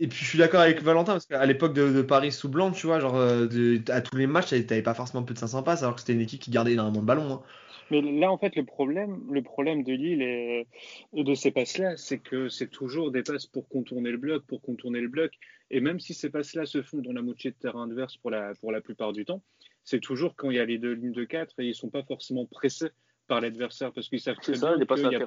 [0.00, 2.86] Et puis je suis d'accord avec Valentin parce qu'à l'époque de, Paris sous blanc, tu
[2.86, 5.94] vois, genre euh, à tous les matchs, t'avais pas forcément plus de 500 passes alors
[5.94, 7.32] que c'était une équipe qui gardait énormément de ballons.
[7.32, 7.42] hein.
[7.90, 10.66] Mais là, en fait, le problème, le problème de Lille et
[11.14, 15.00] de ces passes-là, c'est que c'est toujours des passes pour contourner le bloc, pour contourner
[15.00, 15.32] le bloc.
[15.70, 18.52] Et même si ces passes-là se font dans la moitié de terrain adverse pour la,
[18.60, 19.42] pour la plupart du temps,
[19.84, 22.02] c'est toujours quand il y a les deux lignes de 4 et ils sont pas
[22.02, 22.90] forcément pressés
[23.28, 25.26] par l'adversaire parce qu'ils savent très ça, bien qu'il a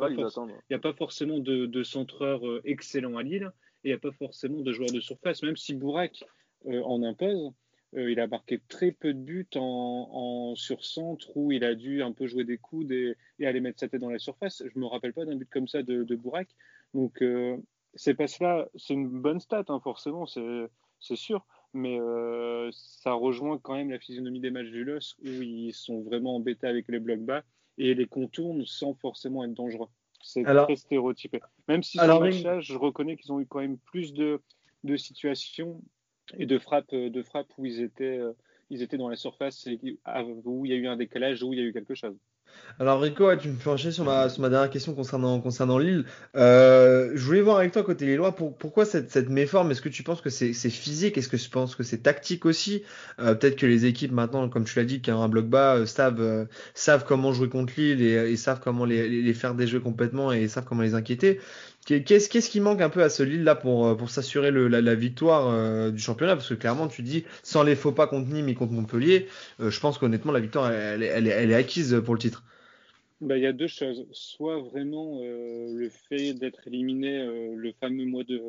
[0.70, 3.52] n'y a pas forcément de, de centreurs euh, excellents à Lille
[3.84, 5.44] et il n'y a pas forcément de joueurs de surface.
[5.44, 6.24] Même si Bourak
[6.66, 7.54] euh, en impose,
[7.96, 12.02] euh, il a marqué très peu de buts en, en sur-centre où il a dû
[12.04, 14.64] un peu jouer des coudes et, et aller mettre sa tête dans la surface.
[14.74, 16.50] Je me rappelle pas d'un but comme ça de, de Bourak.
[16.94, 17.58] Donc, euh,
[17.96, 20.68] ces passes-là, c'est une bonne stat, hein, forcément, c'est
[21.00, 21.46] c'est sûr.
[21.74, 26.02] Mais euh, ça rejoint quand même la physionomie des matchs du LOS où ils sont
[26.02, 27.44] vraiment embêtés avec les blocs bas
[27.82, 29.88] et les contournent sans forcément être dangereux.
[30.22, 31.40] C'est très stéréotypé.
[31.68, 34.40] Même si Alors, ce match-là, je reconnais qu'ils ont eu quand même plus de,
[34.84, 35.82] de situations
[36.38, 38.34] et de frappes, de frappes où ils étaient, euh,
[38.70, 41.54] ils étaient dans la surface et ah, où il y a eu un décalage, où
[41.54, 42.16] il y a eu quelque chose.
[42.80, 46.06] Alors Rico, tu me fais enchaîner sur ma, sur ma dernière question concernant, concernant Lille.
[46.36, 49.70] Euh, je voulais voir avec toi côté Lillois, pour, pourquoi cette, méforme?
[49.70, 51.16] Est-ce que tu penses que c'est physique?
[51.16, 52.82] Est-ce que tu penses que c'est tactique aussi?
[53.20, 55.76] Euh, Peut-être que les équipes maintenant, comme tu l'as dit, qui ont un bloc bas,
[55.76, 59.82] euh, savent, comment jouer contre Lille et, et savent comment les, les, les faire déjouer
[59.82, 61.40] complètement et savent comment les inquiéter.
[61.86, 65.48] Qu'est- Qu'est-ce qui manque un peu à ce Lille-là pour, euh, pour s'assurer la, victoire
[65.50, 66.36] euh, du championnat?
[66.36, 69.28] Parce que clairement, tu dis, sans les faux pas contre Nîmes et contre Montpellier,
[69.60, 72.44] euh, je pense qu'honnêtement, la victoire, elle, est- acquise pour le titre.
[73.20, 74.08] Bah, il y a deux choses.
[74.12, 77.24] Soit vraiment le fait d'être éliminé
[77.56, 78.42] le fameux mois de,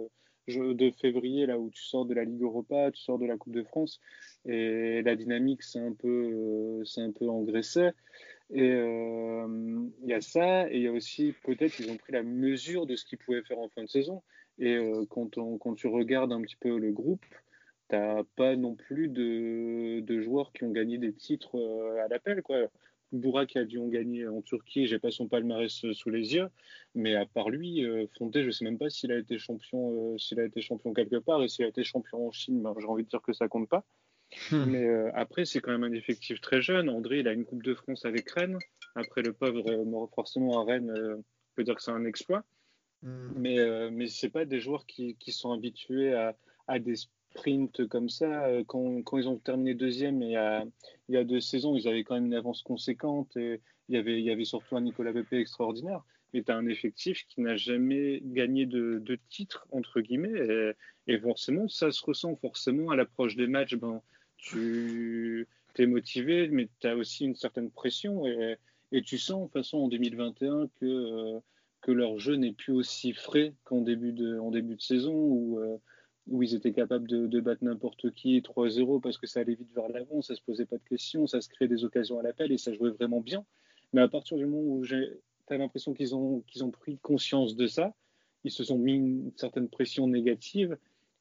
[0.49, 3.53] de février, là où tu sors de la Ligue Europa, tu sors de la Coupe
[3.55, 4.01] de France,
[4.47, 7.91] et la dynamique c'est un peu, c'est un peu engraissé.
[8.53, 12.13] Et euh, il y a ça, et il y a aussi peut-être qu'ils ont pris
[12.13, 14.23] la mesure de ce qu'ils pouvaient faire en fin de saison.
[14.59, 17.25] Et euh, quand, on- quand tu regardes un petit peu le groupe,
[17.89, 22.43] t'as pas non plus de, de joueurs qui ont gagné des titres euh, à l'appel,
[22.43, 22.69] quoi.
[23.13, 26.49] Bourak a dû en gagner en Turquie, j'ai pas son palmarès sous les yeux,
[26.95, 27.85] mais à part lui,
[28.17, 31.43] Fonté, je sais même pas s'il a été champion, s'il a été champion quelque part,
[31.43, 33.69] et s'il a été champion en Chine, ben, j'ai envie de dire que ça compte
[33.69, 33.85] pas.
[34.51, 34.65] Hmm.
[34.67, 36.89] Mais euh, après, c'est quand même un effectif très jeune.
[36.89, 38.59] André, il a une Coupe de France avec Rennes.
[38.95, 41.25] Après, le pauvre, euh, mort forcément à Rennes, euh, on
[41.55, 42.45] peut dire que c'est un exploit.
[43.35, 46.37] Mais, euh, mais c'est pas des joueurs qui, qui sont habitués à,
[46.69, 48.49] à des sprints comme ça.
[48.69, 50.65] Quand, quand ils ont terminé deuxième, il y, a,
[51.09, 53.37] il y a deux saisons, ils avaient quand même une avance conséquente.
[53.37, 56.05] Et il, y avait, il y avait surtout un Nicolas Pepe extraordinaire.
[56.33, 60.73] Mais tu as un effectif qui n'a jamais gagné de, de titre, entre guillemets.
[61.09, 63.75] Et, et forcément, ça se ressent forcément à l'approche des matchs.
[63.75, 64.01] Ben,
[64.43, 68.27] tu es motivé, mais tu as aussi une certaine pression.
[68.27, 71.41] Et, tu sens, de en 2021, que, euh,
[71.81, 75.79] que leur jeu n'est plus aussi frais qu'en début de, saison, où, euh,
[76.27, 79.89] où ils étaient capables de, battre n'importe qui 3-0 parce que ça allait vite vers
[79.89, 82.59] l'avant, ça se posait pas de questions, ça se créait des occasions à l'appel et
[82.59, 83.45] ça jouait vraiment bien.
[83.93, 84.95] Mais à partir du moment où tu
[85.49, 87.95] as l'impression qu'ils ont pris conscience de ça,
[88.45, 90.77] ils se sont mis une certaine pression négative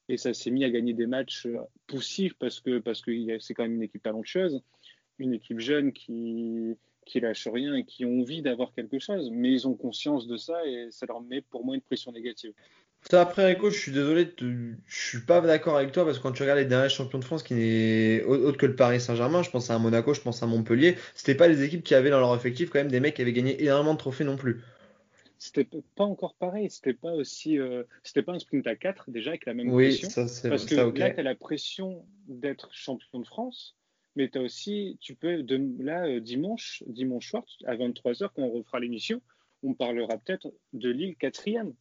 [0.10, 3.54] et ça s'est mis à gagner des matchs euh, poussifs parce que parce que c'est
[3.54, 4.62] quand même une équipe talentueuse,
[5.20, 6.76] une équipe jeune qui
[7.06, 10.38] qui lâche rien et qui ont envie d'avoir quelque chose, mais ils ont conscience de
[10.38, 12.54] ça et ça leur met pour moi une pression négative.
[13.10, 14.46] Ça, après, Rico, je suis désolé, te-
[14.86, 17.24] je suis pas d'accord avec toi parce que quand tu regardes les derniers champions de
[17.24, 20.44] France qui n'est au- autre que le Paris Saint-Germain, je pense à Monaco, je pense
[20.44, 23.16] à Montpellier, c'était pas les équipes qui avaient dans leur effectif quand même des mecs
[23.16, 24.62] qui avaient gagné énormément de trophées non plus.
[25.44, 25.66] C'était
[25.96, 29.48] pas encore pareil, c'était pas aussi, euh, c'était pas un sprint à 4 déjà avec
[29.48, 30.08] la même Oui, pression.
[30.08, 33.76] ça c'est Parce que ça, là, tu as la pression d'être champion de France,
[34.16, 38.44] mais tu as aussi, tu peux, de, là, euh, dimanche, dimanche soir, à 23h, quand
[38.44, 39.20] on refera l'émission,
[39.64, 41.74] on parlera peut-être de Lille quatrième.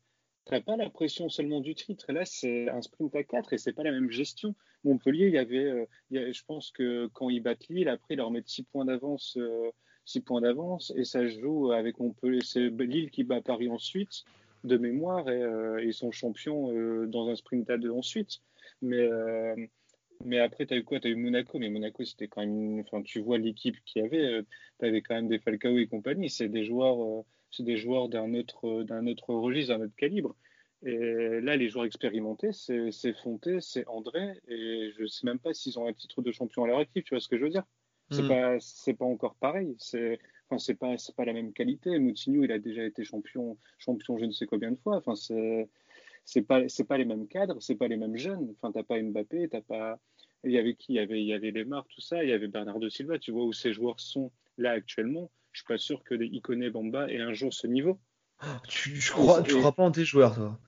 [0.46, 2.11] Tu n'as pas la pression seulement du titre.
[2.11, 4.54] Là, c'est un sprint à 4 et c'est pas la même gestion.
[4.84, 7.90] Montpellier, il y avait, euh, il y a- je pense que quand ils battent Lille,
[7.90, 9.36] après, ils leur mettent 6 points d'avance.
[9.36, 9.70] euh,
[10.05, 12.40] 6 points d'avance et ça joue avec Montpellier.
[12.42, 14.24] C'est Lille qui bat Paris ensuite,
[14.64, 18.40] de mémoire, et euh, ils sont champions euh, dans un sprint à deux ensuite.
[18.82, 19.55] Mais, euh,
[20.24, 21.01] mais après, tu as eu quoi?
[21.01, 22.80] Tu as eu Monaco, mais Monaco, c'était quand même.
[22.80, 24.42] Enfin, tu vois l'équipe qu'il y avait,
[24.78, 26.30] tu avais quand même des Falcao et compagnie.
[26.30, 30.36] C'est des joueurs, euh, c'est des joueurs d'un autre, d'un autre registre, d'un autre calibre.
[30.82, 35.78] Et là, les joueurs expérimentés, c'est Fonté, c'est André, et je sais même pas s'ils
[35.78, 37.64] ont un titre de champion à leur actif, tu vois ce que je veux dire?
[38.11, 38.28] C'est Mm.
[38.28, 39.74] pas c'est pas encore pareil.
[39.78, 41.98] C'est enfin c'est pas c'est pas la même qualité.
[41.98, 44.96] Moutinho il a déjà été champion champion je ne sais combien de fois.
[44.96, 45.68] Enfin c'est
[46.24, 48.54] c'est pas c'est pas les mêmes cadres c'est pas les mêmes jeunes.
[48.56, 49.98] Enfin t'as pas Mbappé t'as pas
[50.44, 50.92] il y avait qui?
[50.94, 52.22] Il y avait il y avait Lemar tout ça.
[52.24, 55.30] Il y avait Bernardo Silva tu vois où ces joueurs sont là actuellement.
[55.52, 57.98] Je suis pas sûr que Ikoné Bamba aient un jour ce niveau.
[58.68, 60.58] Tu, je crois, tu crois pas en tes joueurs, toi?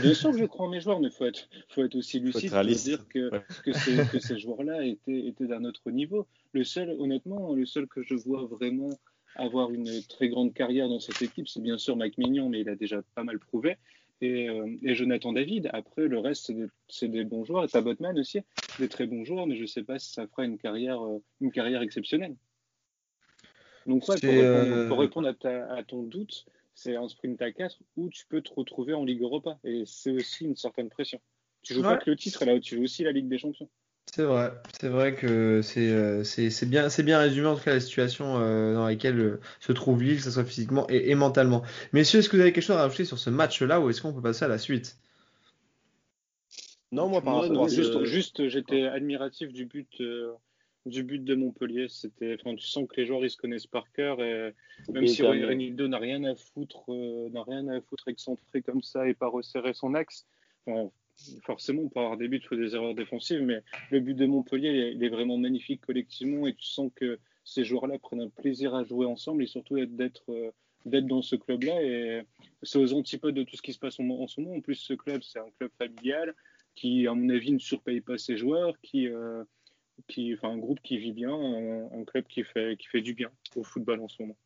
[0.00, 2.20] Bien sûr que je crois en mes joueurs, mais il faut être, faut être aussi
[2.20, 3.42] lucide pour dire que, Ouais.
[3.64, 6.26] que, ces, que ces joueurs-là étaient, étaient d'un autre niveau.
[6.52, 8.98] Le seul, honnêtement, le seul que je vois vraiment
[9.36, 12.68] avoir une très grande carrière dans cette équipe, c'est bien sûr Mike Mignon, mais il
[12.68, 13.76] a déjà pas mal prouvé.
[14.22, 15.70] Et, euh, et Jonathan David.
[15.72, 16.52] Après, le reste,
[16.88, 17.64] c'est des, des bons joueurs.
[17.64, 18.40] Et Tabotman aussi,
[18.78, 21.22] des très bons joueurs, mais je ne sais pas si ça fera une carrière, euh,
[21.40, 22.36] une carrière exceptionnelle.
[23.86, 26.44] Donc, ouais, pour, répondre, euh, pour répondre à, ta- à ton doute,
[26.80, 29.58] c'est un sprint à 4 où tu peux te retrouver en Ligue Europa.
[29.64, 31.20] Et c'est aussi une certaine pression.
[31.62, 31.88] Tu joues Ouais.
[31.88, 33.68] pas que le titre, là, tu joues aussi la Ligue des Champions.
[34.12, 37.62] C'est vrai, c'est vrai que c'est euh, c'est c'est bien c'est bien résumé en tout
[37.62, 41.10] cas la situation euh, dans laquelle euh, se trouve Lille, que ce soit physiquement et,
[41.10, 41.62] et mentalement.
[41.92, 44.12] Messieurs, est-ce que vous avez quelque chose à rajouter sur ce match-là ou est-ce qu'on
[44.12, 44.98] peut passer à la suite?
[46.90, 50.32] Non, moi, par non, juste, juste, j'étais admiratif du but, euh,
[50.86, 51.86] du but de Montpellier.
[51.88, 54.54] C'était, enfin, tu sens que les joueurs ils se connaissent par cœur et
[54.92, 55.22] même Et si.
[55.22, 59.28] Renildo n'a rien à foutre, euh, n'a rien à foutre excentré comme ça et pas
[59.28, 60.26] resserrer son axe.
[60.66, 60.90] enfin,
[61.42, 64.68] forcément, pour avoir des buts, il faut des erreurs défensives, mais le but de Montpellier,
[64.70, 68.28] il est, il est vraiment magnifique collectivement et tu sens que ces joueurs-là prennent un
[68.28, 70.50] plaisir à jouer ensemble et surtout d'être euh,
[70.86, 71.82] d'être dans ce club-là.
[71.82, 72.22] Et
[72.62, 74.56] c'est aux antipodes de tout ce qui se passe en, en ce moment.
[74.56, 76.34] En plus, ce club, c'est un club familial
[76.74, 79.44] qui, à mon avis, ne surpaye pas ses joueurs, qui, euh,
[80.08, 83.14] qui, enfin, un groupe qui vit bien, un, un club qui fait, qui fait du
[83.14, 84.36] bien au football en ce moment.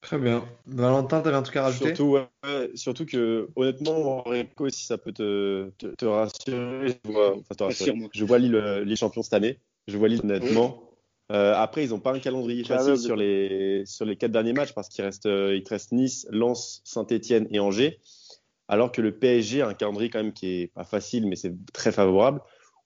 [0.00, 0.44] Très bien.
[0.66, 1.94] Valentin, t'avais un truc à rajouter?
[1.94, 7.36] Surtout, ouais, surtout que, honnêtement, Enrico, si ça peut te, te, te rassurer, je vois,
[7.36, 7.90] enfin, te rassurer.
[7.90, 8.08] Rassure-moi.
[8.14, 9.58] je vois Lille, euh, Lille champion cette année.
[9.88, 10.84] Je vois Lille, honnêtement.
[11.32, 14.72] Euh, après, ils n'ont pas un calendrier facile sur les, sur les quatre derniers matchs
[14.72, 17.98] parce qu'il reste, euh, il te reste Nice, Lens, Saint-Etienne et Angers.
[18.68, 21.54] Alors que le PSG a un calendrier quand même qui est pas facile, mais c'est
[21.72, 22.40] très favorable,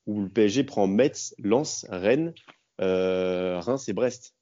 [0.06, 2.34] où le PSG prend Metz, Lens, Rennes,
[2.80, 4.34] euh, Reims et Brest.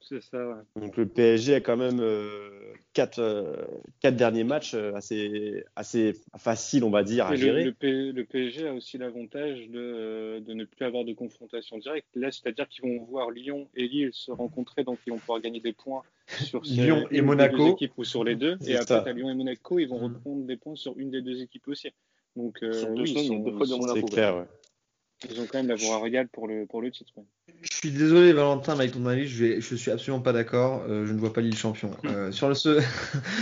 [0.00, 0.54] C'est ça, ouais.
[0.80, 2.48] Donc le PSG a quand même euh,
[2.92, 3.56] quatre, euh,
[4.00, 7.64] quatre derniers matchs euh, assez, assez faciles, on va dire, à le, gérer.
[7.64, 11.78] le P- le PSG a aussi l'avantage de, euh, de ne plus avoir de confrontation
[11.78, 12.06] directe.
[12.14, 15.60] Là, c'est-à-dire qu'ils vont voir Lyon et Lille se rencontrer, donc ils vont pouvoir gagner
[15.60, 17.56] des points sur ces- Lyon et Monaco.
[17.56, 18.56] deux équipes ou sur les deux.
[18.64, 20.14] Et après, à Lyon et Monaco, ils vont Mm.
[20.14, 21.88] reprendre des points sur une des deux équipes aussi.
[22.36, 24.06] Donc, euh, oui, ils, sont- deux fois de Monaco.
[24.06, 24.44] C'est clair, ouais.
[25.30, 27.12] Ils ont quand même la voie royale pour le, pour le titre.
[27.62, 30.84] Je suis désolé Valentin, mais avec ton analyse, je, vais, je suis absolument pas d'accord.
[30.88, 31.90] Euh, je ne vois pas Lille champion.
[32.04, 32.80] Euh, sur le ce,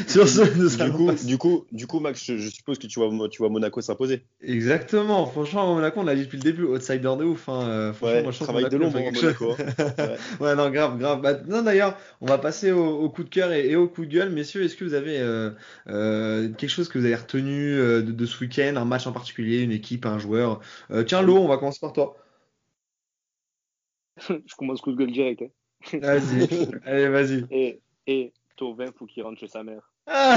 [0.06, 0.42] sur ce,
[0.84, 3.48] Du coup, du coup, du coup, Max, je, je suppose que tu vois, tu vois
[3.48, 4.22] Monaco s'imposer.
[4.42, 5.26] Exactement.
[5.26, 7.48] Franchement, Monaco, on l'a dit depuis le début, outsider de ouf.
[7.48, 7.66] Hein.
[7.68, 9.52] Euh, franchement, Ouais, moi, je trouve que travail de l'ombre, Monaco.
[9.58, 9.84] hein.
[10.40, 10.46] Ouais.
[10.46, 11.20] Ouais, non, grave, grave.
[11.20, 14.04] Bah, non, d'ailleurs, on va passer au, au coup de cœur et, et au coup
[14.06, 14.30] de gueule.
[14.30, 15.50] Messieurs, est-ce que vous avez euh,
[15.88, 19.12] euh, quelque chose que vous avez retenu euh, de, de ce week-end, un match en
[19.12, 20.60] particulier, une équipe, un joueur?
[20.90, 22.16] Euh, Tiens, Lo, on va commencer par toi.
[24.28, 25.42] je commence coup de gueule direct.
[25.42, 25.98] hein.
[25.98, 27.46] Vas-y, allez, vas-y.
[27.50, 29.92] Et, et Tovin, faut qu'il rentre chez sa mère.
[30.06, 30.36] Ah.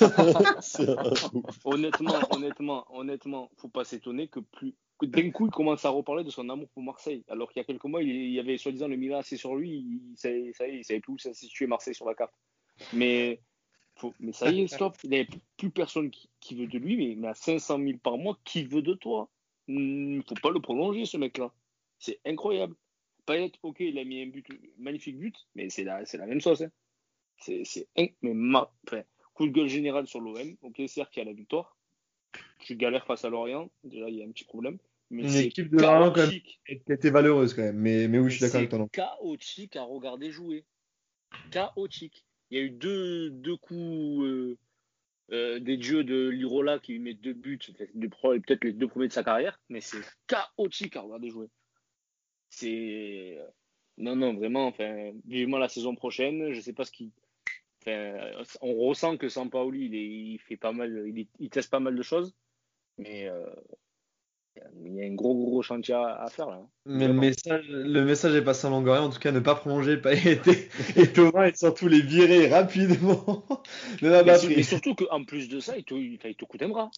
[1.64, 4.74] Honnêtement, honnêtement, honnêtement, faut pas s'étonner que plus
[5.06, 7.24] d'un coup il commence à reparler de son amour pour Marseille.
[7.28, 9.70] Alors qu'il y a quelques mois, il, y avait soi-disant le Milan assez sur lui,
[9.70, 12.14] il, savait- ça y est, il savait plus où ça se situait Marseille sur la
[12.14, 12.34] carte.
[12.92, 13.40] Mais,
[13.96, 14.96] faut, mais ça y est, stop.
[15.04, 17.98] Il n'y avait plus personne qui, qui veut de lui, mais, mais à 500 000
[17.98, 19.28] par mois, qui veut de toi?
[19.68, 21.52] Il faut pas le prolonger, ce mec-là.
[21.98, 22.74] C'est incroyable.
[23.26, 24.46] Payet, ok, il a mis un but,
[24.78, 26.62] magnifique but, mais c'est la, même sauce.
[26.62, 26.70] hein.
[27.38, 27.64] C'est,
[28.22, 29.02] mais ma, enfin,
[29.34, 30.56] coup de gueule général sur l'OM.
[30.62, 31.76] Ok, certes, il y a la victoire.
[32.60, 33.70] Tu galères face à Lorient.
[33.84, 34.78] Déjà, il y a un petit problème.
[35.10, 36.30] Mais Une équipe de Lorient, quand même.
[36.30, 37.76] Qui était valeureuse quand même.
[37.76, 38.88] Mais, mais oui, je suis d'accord avec toi.
[38.92, 40.64] chaotique à regarder jouer.
[41.50, 42.24] Chaotique.
[42.50, 44.58] Il y a eu deux, deux coups euh,
[45.32, 49.12] euh, des dieux de Lirola qui lui met deux buts, peut-être les deux premiers de
[49.12, 51.48] sa carrière, mais c'est chaotique à regarder jouer.
[52.50, 53.38] C'est.
[53.96, 56.52] Non, non, vraiment, enfin, vivement la saison prochaine.
[56.52, 57.12] Je sais pas ce qui.
[57.80, 58.30] Enfin,
[58.60, 62.34] on ressent que Sampaoli, il, il fait pas mal, il teste pas mal de choses,
[62.98, 63.46] mais euh,
[64.84, 66.56] il y a un gros, gros chantier à, à faire là.
[66.56, 66.68] hein.
[66.84, 69.96] Mais le message, le message est passé en Longoria, en tout cas ne pas prolonger
[69.96, 70.40] Payet
[70.96, 73.46] et, Thomas et surtout les virer rapidement
[74.02, 76.62] de la Mais, et surtout qu'en plus de ça, il te, il, il te coûte
[76.62, 76.90] un bras.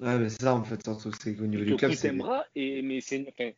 [0.00, 1.98] Ouais, mais c'est ça en fait, surtout c'est qu'au niveau Il du te club, coûte
[2.00, 2.08] c'est.
[2.10, 3.50] un bras, et, mais c'est enfin,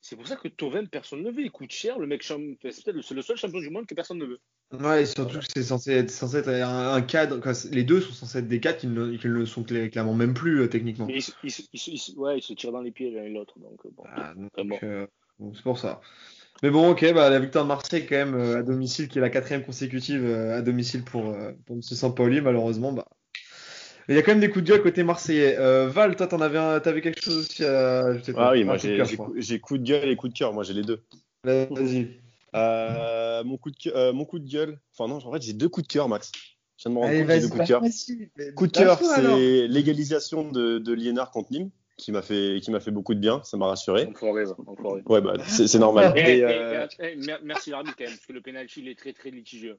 [0.00, 1.42] c'est pour ça que Tovin, personne ne veut.
[1.42, 1.98] Il coûte cher.
[1.98, 4.40] Le mec, c'est peut-être le, seul champion du monde que personne ne veut.
[4.72, 7.40] Ouais, et surtout que c'est censé être, censé être un, cadre.
[7.70, 10.34] les deux sont censés être des cadres qui ne, qui ne le sont clairement même
[10.34, 11.06] plus euh, techniquement.
[11.06, 12.90] Mais il, se- il se- il se- il se- ouais, il se tire dans les
[12.92, 13.58] pieds l'un et l'autre.
[13.58, 14.34] Donc, bon, Ah,
[14.82, 15.06] euh,
[15.54, 16.00] c'est pour ça.
[16.62, 19.22] Mais bon, ok, bah, la victoire de Marseille quand même euh, à domicile, qui est
[19.22, 21.34] la quatrième consécutive à domicile pour,
[21.64, 21.82] pour M.
[21.82, 22.92] Sampaoli, malheureusement.
[22.92, 23.06] Bah.
[24.08, 25.56] Il y a quand même des coups de gueule côté marseillais.
[25.58, 29.58] Euh, Val, toi, t'en avais, un- quelque chose aussi à ajouter Ah oui, moi j'ai
[29.60, 30.52] coup- de gueule et coup de cœur.
[30.54, 31.02] Moi j'ai les deux.
[31.44, 32.08] Vas-y.
[32.54, 34.78] Euh, mon, coup de, cœur- euh, mon coup de gueule.
[34.94, 36.32] Enfin non, en fait j'ai deux coups de cœur, Max.
[36.78, 38.54] Je viens de me rendre Allez, compte, j'ai deux coups de cœur.
[38.54, 42.80] Coup de cœur, c'est l'égalisation de, de Liénard contre Nîmes, qui m'a fait, qui m'a
[42.80, 44.06] fait beaucoup de bien, ça m'a rassuré.
[44.06, 45.02] Enfoiré, va, enfoiré.
[45.06, 46.14] Ouais, bah, c'est normal.
[46.16, 48.88] Eh, Et, eh, euh, eh, mer- merci l'arbitre quand même, parce que le penalty il
[48.88, 49.78] est très très litigieux.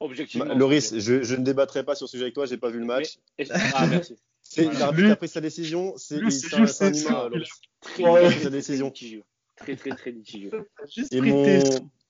[0.00, 0.46] Objectivement.
[0.46, 2.78] Ma- Loris, je, je ne débattrai pas sur ce sujet avec toi, j'ai pas vu
[2.78, 3.18] le match.
[3.38, 4.16] Mais- Ah, merci.
[4.42, 4.78] C'est Voilà.
[4.80, 7.48] l'arbitre Lui- qui a pris sa décision, c'est lui, c'est c'est un, humain, Loris.
[7.80, 8.86] Très, Ouais, très, sa très décision.
[8.86, 9.22] litigieux.
[9.56, 10.50] Très très très litigieux.
[10.96, 11.44] Juste Et pris mon...
[11.44, 11.62] tes-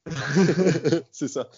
[1.13, 1.51] c'est ça.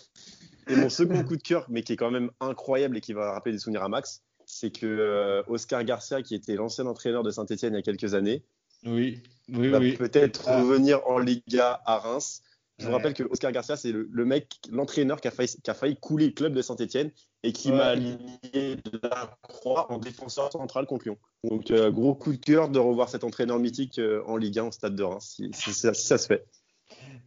[0.68, 3.32] Et mon second coup de cœur, mais qui est quand même incroyable et qui va
[3.32, 7.30] rappeler des souvenirs à Max, c'est que euh, Oscar Garcia, qui était l'ancien entraîneur de
[7.30, 8.42] Saint-Etienne il y a quelques années,
[8.84, 9.96] Oui, oui, va oui.
[9.96, 10.60] peut-être Ah.
[10.62, 12.42] revenir en Liga à Reims.
[12.78, 15.70] Je vous rappelle que Oscar Garcia, c'est le, le mec, l'entraîneur qui a, failli, qui
[15.70, 17.12] a failli couler le club de Saint-Etienne
[17.44, 17.76] et qui Ouais.
[17.76, 21.18] m'a aligné de la croix en défenseur central contre Lyon.
[21.44, 24.64] Donc, euh, gros coup de cœur de revoir cet entraîneur mythique euh, en Ligue 1
[24.64, 26.44] au stade de Reims, si, si ça, si ça se fait.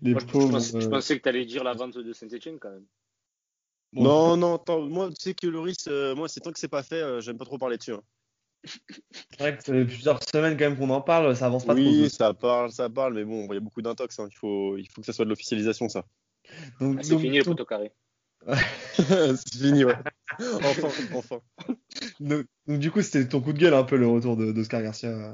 [0.01, 0.51] Les Moi, je, je pauvres.
[0.51, 2.85] pensais, je euh, pensais que tu allais dire la vente de Saint-Etienne quand même.
[3.93, 4.03] Bon.
[4.03, 6.83] Non, non, attends, moi, tu sais que Loris, euh, moi, c'est tant que c'est pas
[6.83, 7.93] fait, euh, j'aime pas trop parler dessus.
[7.93, 8.01] hein.
[8.65, 11.73] C'est vrai que ça fait plusieurs semaines quand même qu'on en parle, ça avance pas
[11.73, 12.09] Oui, trop.
[12.09, 14.19] ça parle, ça parle, mais bon, il y a beaucoup d'intox.
[14.19, 14.27] hein.
[14.31, 16.05] Il, faut, il faut que ça soit de l'officialisation, ça.
[16.79, 17.91] Donc, Ah, c'est donc- fini le donc- poteau carré.
[18.95, 19.95] c'est fini, ouais.
[20.39, 21.39] Enfin, enfin.
[22.19, 24.81] donc- donc, du coup, c'était ton coup de gueule un peu le retour de- d'Oscar
[24.81, 25.09] Garcia.
[25.09, 25.33] euh.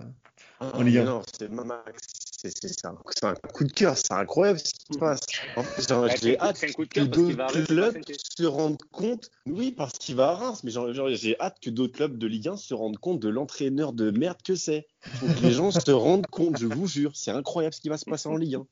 [0.59, 1.05] En Ligue Mais 1.
[1.05, 2.07] Non, c'est Max.
[2.43, 5.19] C'est un, un coup de cœur, c'est incroyable ce qui se passe.
[5.55, 8.01] En fait, genre, Ouais, j'ai hâte que d'autres clubs
[8.37, 9.29] se rendent compte.
[9.45, 10.71] Oui, parce qu'il va à Reims, mais
[11.15, 14.41] j'ai hâte que d'autres clubs de Ligue 1 se rendent compte de l'entraîneur de merde
[14.43, 14.87] que c'est.
[15.01, 17.11] Faut que les gens se rendent compte, je vous jure.
[17.15, 18.67] C'est incroyable ce qui va se passer en Ligue 1.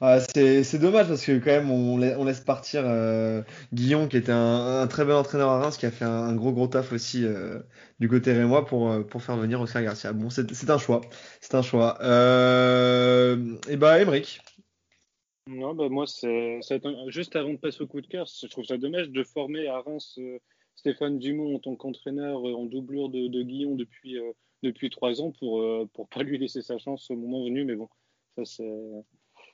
[0.00, 3.42] Ah, c'est dommage parce que quand même on, la- on laisse partir euh,
[3.72, 6.68] Guillon qui était un, très bon entraîneur à Reims qui a fait un, gros gros
[6.68, 7.58] taf aussi euh,
[7.98, 10.12] du côté rémois pour, euh, pour faire venir Oscar Garcia.
[10.12, 11.00] Bon, c'est un choix,
[11.40, 11.98] c'est un choix.
[12.02, 14.40] Euh, et bah Emric.
[15.48, 16.60] Non, bah moi, c'est
[17.08, 19.80] juste avant de passer au coup de cœur, je trouve ça dommage de former à
[19.80, 20.20] Reims
[20.76, 24.16] Stéphane Dumont en tant qu'entraîneur en doublure de, de Guillon depuis,
[24.62, 27.64] depuis trois ans pour pour pas lui laisser sa chance au moment venu.
[27.64, 27.88] Mais bon,
[28.36, 28.70] ça, c'est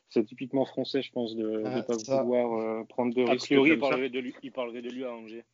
[0.09, 2.23] c'est typiquement français, je pense, de ne Ah, pas ça.
[2.23, 3.47] vouloir euh, prendre de A risques.
[3.47, 5.45] priori, il parlerait, de lui, il parlerait de lui à Angers.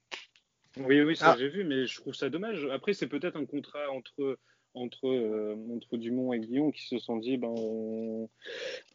[0.79, 1.37] Oui, oui, ça Ah.
[1.39, 2.67] j'ai vu, mais je trouve ça dommage.
[2.73, 4.39] Après, c'est peut-être un contrat entre,
[4.75, 8.29] entre, euh, entre Dumont et Guillon qui se sont dit, ben, on,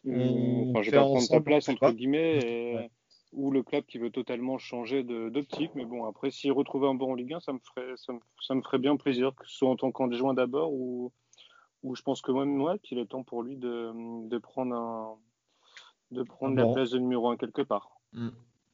[0.06, 2.90] on- je vais pas prendre sa ensemble, place, entre guillemets, et- Ouais.
[3.32, 5.72] ou le club qui veut totalement changer d'optique.
[5.74, 8.20] Mais bon, après, s'il retrouvait un bon en Ligue 1, ça me ferait, ça me,
[8.40, 11.12] ça me ferait bien plaisir, que ce soit en tant qu'adjoint d'abord ou,
[11.82, 13.90] ou je pense que même moi, qu'il est temps pour lui de,
[14.28, 15.16] de prendre, un,
[16.10, 17.90] de prendre Ah la place de numéro 1 quelque part.
[18.12, 18.28] Mm.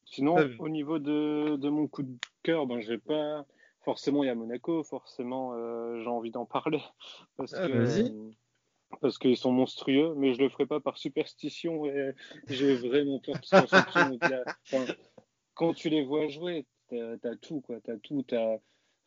[0.05, 3.47] Sinon, au niveau de, de mon coup de cœur, ben, je vais pas.
[3.85, 6.81] Forcément, il y a Monaco, forcément, euh, j'ai envie d'en parler.
[7.37, 7.73] Parce Ah, que.
[7.73, 8.13] vas-y.
[9.01, 12.15] Parce qu'ils sont monstrueux, mais je le ferai pas par superstition et
[12.49, 13.65] j'ai vraiment peur qu'ils soient.
[13.73, 14.85] Enfin,
[15.55, 17.81] quand tu les vois jouer, t'as as tout, quoi.
[17.81, 18.23] T'as tout.
[18.23, 18.59] T'as...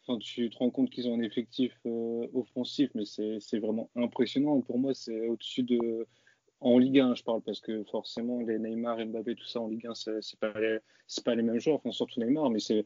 [0.08, 3.92] Enfin, tu te rends compte qu'ils ont un effectif euh, offensif, mais c'est c'est vraiment
[3.96, 4.60] impressionnant.
[4.62, 6.08] Pour moi, c'est au-dessus de.
[6.62, 9.88] En Ligue 1, je parle, parce que forcément, les Neymar, Mbappé, tout ça en Ligue
[9.88, 10.54] 1, c'est c'est pas,
[11.24, 12.86] pas les mêmes joueurs, enfin, surtout Neymar, mais c'est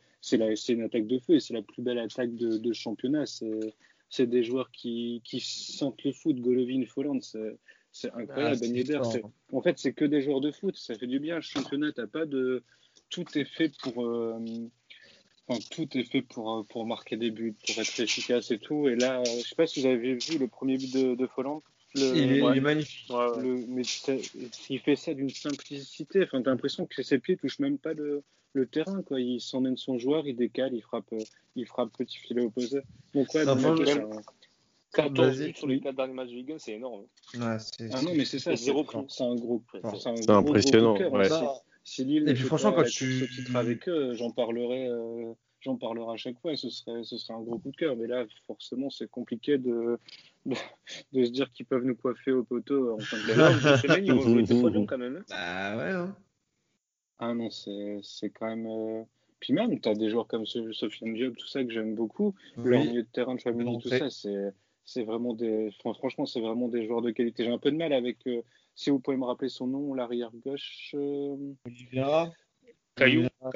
[0.74, 3.26] une attaque de feu et c'est la plus belle attaque de, de championnat.
[3.26, 7.20] C'est des joueurs qui, qui sentent le foot, Golovin, Folland,
[7.92, 8.58] c'est incroyable.
[8.96, 9.04] Ah,
[9.54, 11.36] en fait, c'est que des joueurs de foot, ça fait du bien.
[11.36, 12.64] Le championnat, t'as pas de.
[13.10, 14.04] Tout est fait pour.
[14.06, 14.40] euh,
[15.48, 18.88] Enfin, tout est fait pour, euh, pour marquer des buts, pour être efficace et tout.
[18.88, 21.28] Et là, euh, je sais pas si vous avez vu le premier but de, de
[21.28, 21.64] Folland.
[21.96, 22.52] Le- Il est, ouais.
[22.54, 23.10] il est magnifique.
[23.10, 23.42] Ouais, ouais.
[23.42, 23.82] le, mais
[24.70, 26.24] il fait ça d'une simplicité.
[26.24, 28.24] Enfin, t'as l'impression que ses pieds touchent même pas le,
[28.54, 29.02] le terrain.
[29.02, 29.20] Quoi.
[29.20, 31.14] Il s'emmène son joueur, il décale, il frappe,
[31.56, 32.82] il frappe petit filet opposé.
[33.14, 34.10] Donc ouais, c'est un-
[34.92, 35.48] 14 Vas-y.
[35.50, 37.04] buts sur les 4 derniers matchs de Ligue 1, c'est énorme.
[37.40, 37.58] Ah
[38.04, 39.62] non, mais c'est ça, c'est un gros, C'est gros,
[40.32, 41.32] impressionnant, gros ouais.
[41.32, 41.54] hein.
[41.84, 45.32] Si, si Lille Et puis franchement, quand tu- titre avec eux, j'en parlerai, euh,
[45.62, 46.56] j'en parlerai à chaque fois.
[46.56, 47.96] Ce serait, ce serait un gros coup de cœur.
[47.96, 50.00] Mais là, forcément, c'est compliqué de,
[50.46, 50.56] de,
[51.14, 53.24] de se dire qu'ils peuvent nous coiffer au poteau en fin de
[53.78, 55.18] semaine, ils vont jouer fois Lyon quand même.
[55.18, 55.24] hein.
[55.30, 55.92] Bah ouais.
[55.92, 56.16] hein.
[57.20, 58.66] Ah non, c'est quand même.
[58.68, 59.04] euh,
[59.42, 62.34] Puis même, tu as des joueurs comme Sof- Sofiane Diop, tout ça que j'aime beaucoup.
[62.64, 62.88] Leur Oui.
[62.88, 64.54] milieu de terrain de Chouamini, tout ça, c'est
[64.86, 65.70] c'est vraiment des.
[65.80, 67.44] fran- Franchement, c'est vraiment des joueurs de qualité.
[67.44, 68.26] J'ai un peu de mal avec.
[68.28, 68.42] euh,
[68.74, 70.92] Si vous pouvez me rappeler son nom, l'arrière gauche.
[70.96, 71.36] euh,
[71.66, 72.32] Oliveira.
[72.96, 73.52] Caillou, Oliveira,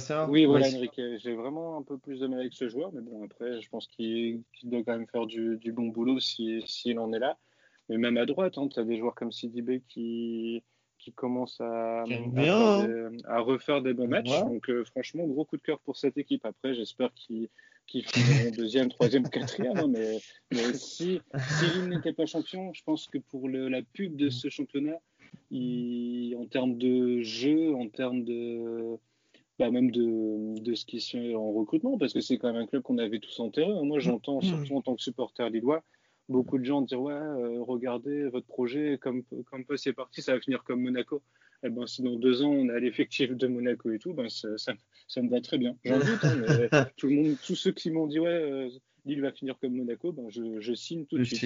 [0.00, 0.66] c'est ça Oui, voilà.
[0.68, 1.00] Enrique.
[1.18, 3.86] J'ai vraiment un peu plus de mal avec ce joueur, mais bon, après, je pense
[3.88, 7.18] qu'il qu'il doit quand même faire du, du bon boulot s'il si, s'il en est
[7.18, 7.38] là.
[7.88, 10.62] Mais même à droite, hein, tu as des joueurs comme Sidibé qui,
[10.98, 12.86] qui commencent à, à hein.
[12.86, 14.30] des- à refaire des bons matchs.
[14.42, 14.44] Ouais.
[14.44, 16.44] Donc, euh, franchement, gros coup de cœur pour cette équipe.
[16.44, 17.48] Après, j'espère qu'ils
[17.86, 19.78] qu'ils finiront deuxième, troisième, quatrième.
[19.78, 20.18] hein, mais,
[20.52, 21.20] mais si,
[21.58, 24.98] si Lille n'était pas champion, je pense que pour le- la pub de ce championnat,
[25.50, 28.96] il- en termes de jeu, en termes de
[29.58, 32.60] bah, même de, de ce qui se fait en recrutement, parce que c'est quand même
[32.62, 33.72] un club qu'on avait tous enterré.
[33.84, 34.42] Moi, j'entends, Mm.
[34.42, 35.82] surtout en tant que supporter lillois,
[36.28, 40.34] beaucoup de gens dire Ouais, euh, regardez votre projet, comme, comme peu c'est parti, ça
[40.34, 41.22] va finir comme Monaco.
[41.62, 44.48] Eh ben, si dans deux ans, on a l'effectif de Monaco et tout, ben, ça,
[44.58, 44.74] ça,
[45.08, 45.74] ça me va très bien.
[45.84, 46.68] J'en doute, hein, mais
[46.98, 48.68] tout le monde, tous ceux qui m'ont dit Ouais, euh,
[49.06, 51.40] Lille va finir comme Monaco, ben, je, je signe tout de suite.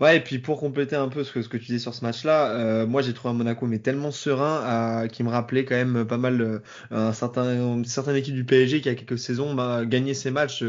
[0.00, 2.04] Ouais, et puis pour compléter un peu ce que, ce que tu disais sur ce
[2.04, 6.04] match-là, euh, moi j'ai trouvé un Monaco mais tellement serein qui me rappelait quand même
[6.06, 6.58] pas mal euh,
[6.90, 7.44] un certain,
[7.76, 10.64] une certaine équipe du PSG qui a quelques saisons bah, gagné ses matchs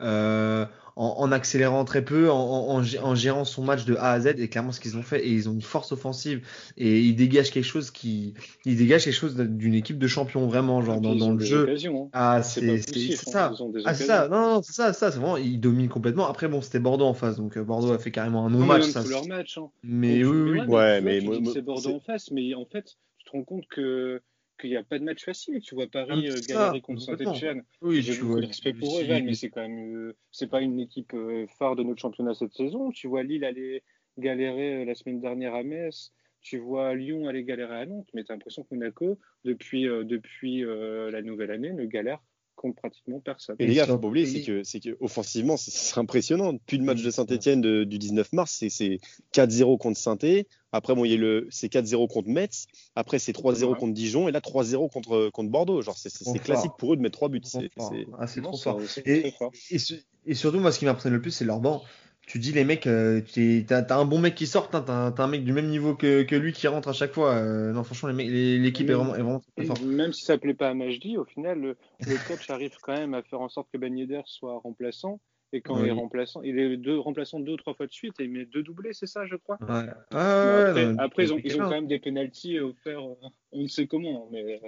[0.00, 0.66] euh,
[0.96, 4.12] en, en accélérant très peu, en, en, en gé- en gérant son match de A
[4.12, 7.00] à Z et clairement ce qu'ils ont fait et ils ont une force offensive et
[7.00, 8.34] ils dégagent quelque chose qui,
[8.64, 11.62] ils dégagent quelque chose d'une équipe de champion vraiment genre Et dans, le jeu.
[11.64, 12.08] occasions, hein.
[12.12, 13.52] Ah, C'est c'est ça.
[13.84, 14.28] Ah, c'est ça.
[14.28, 16.28] Non, non, c'est ça, ça, c'est vraiment, ils dominent complètement.
[16.28, 18.66] Après, bon, c'était Bordeaux en face, donc euh, Bordeaux a fait carrément un Non, mais
[18.66, 19.04] non-match, même ça.
[19.08, 19.58] leur match.
[19.58, 19.68] Hein.
[19.84, 20.60] Mais Donc, oui, oui.
[20.66, 23.66] mais Ouais, mais moi, c'est Bordeaux en face, mais en fait, tu te rends compte
[23.68, 24.22] que
[24.56, 25.60] qu'il n'y a pas de match facile.
[25.60, 27.02] Tu vois Paris euh, galérer contre.
[27.02, 27.64] Saint-Etienne.
[27.80, 30.60] Oui, J'ai beaucoup de respect pour eux, Val, mais c'est quand même euh, c'est pas
[30.60, 32.90] une équipe euh, phare de notre championnat cette saison.
[32.90, 33.82] Tu vois Lille aller
[34.18, 36.12] galérer la semaine dernière à Metz.
[36.40, 40.60] Tu vois Lyon aller galérer à Nantes, mais tu as l'impression que Monaco, depuis, depuis
[40.60, 42.20] la nouvelle année, ne galère
[42.56, 43.54] contre pratiquement personne.
[43.58, 46.52] Et les gars, sur- faut pas oublier, c'est que, c'est que offensivement, c'est- impressionnant.
[46.54, 48.98] Depuis le match de Saint-Etienne du 19 mars, c'est- c'est
[49.32, 50.16] 4-0 contre saint
[50.72, 52.66] Après, bon, il y a le, c'est 4-0 contre Metz.
[52.96, 53.78] Après, c'est 3-0 Ouais.
[53.78, 54.28] contre Dijon.
[54.28, 55.80] Et là, 3-0 contre, contre Bordeaux.
[55.82, 56.76] Genre, c'est classique fort.
[56.76, 57.40] pour eux de mettre 3 buts.
[57.44, 57.70] C'est-
[58.18, 58.80] Ah, trop fort.
[59.06, 59.32] Et,
[60.26, 61.82] et surtout, moi, ce qui m'impressionne le plus, c'est leur banc.
[62.26, 63.20] Tu dis, les mecs, euh,
[63.68, 66.34] t'as un bon mec qui sort, hein, t'as un, mec du même niveau que, que
[66.34, 67.34] lui qui rentre à chaque fois.
[67.36, 69.82] Euh, non, franchement, l'équipe est vraiment, est vraiment très forte.
[69.82, 73.14] Même si ça plaît pas à Majdi, au final, le, le coach arrive quand même
[73.14, 75.20] à faire en sorte que Ben Yedder soit remplaçant.
[75.52, 78.18] Et quand il est remplaçant, il est deux, remplaçant deux ou trois fois de suite
[78.18, 79.56] et il met deux doublés, c'est ça, je crois.
[79.60, 79.86] Ouais.
[80.10, 83.86] Après, non, après, ils, ont, ils quand même des pénalties offerts, euh, on ne sait
[83.86, 84.28] comment.
[84.32, 84.60] Mais,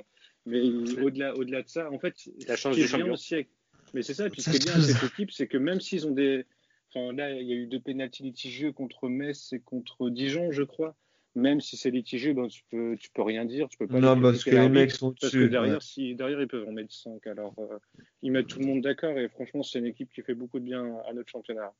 [0.47, 0.63] mais
[1.03, 2.15] au-delà au -delà de ça, en fait,
[2.47, 3.13] La ce chance du champion.
[3.15, 3.49] aussi avec-
[3.93, 5.81] Mais c'est ça, et puis ce qui est bien trouve cette équipe, c'est que même
[5.81, 6.47] s'ils ont des.
[6.89, 10.63] Enfin, là, il y a eu deux pénalties litigieux contre Metz et contre Dijon, je
[10.63, 10.97] crois.
[11.35, 13.69] Même si c'est litigieux, ben, tu, peux, tu peux rien dire.
[13.69, 15.81] Tu peux pas Non, parce que les mecs sont Parce que derrière, ouais.
[15.81, 17.27] si, derrière, ils peuvent en mettre 5.
[17.27, 17.79] Alors, euh,
[18.23, 20.65] ils mettent tout le monde d'accord et franchement, c'est une équipe qui fait beaucoup de
[20.65, 21.73] bien à notre championnat.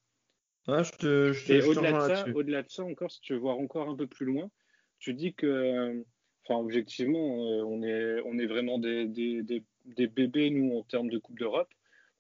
[0.69, 1.93] Ouais, je te, je te, Et au-delà
[2.63, 4.51] de, ça, de encore, si tu veux voir encore un peu plus loin,
[4.99, 6.05] tu dis que, euh,
[6.45, 10.83] enfin, objectivement, euh, on, est, on est vraiment des, des, des, des bébés, nous, en
[10.83, 11.73] termes de Coupe d'Europe.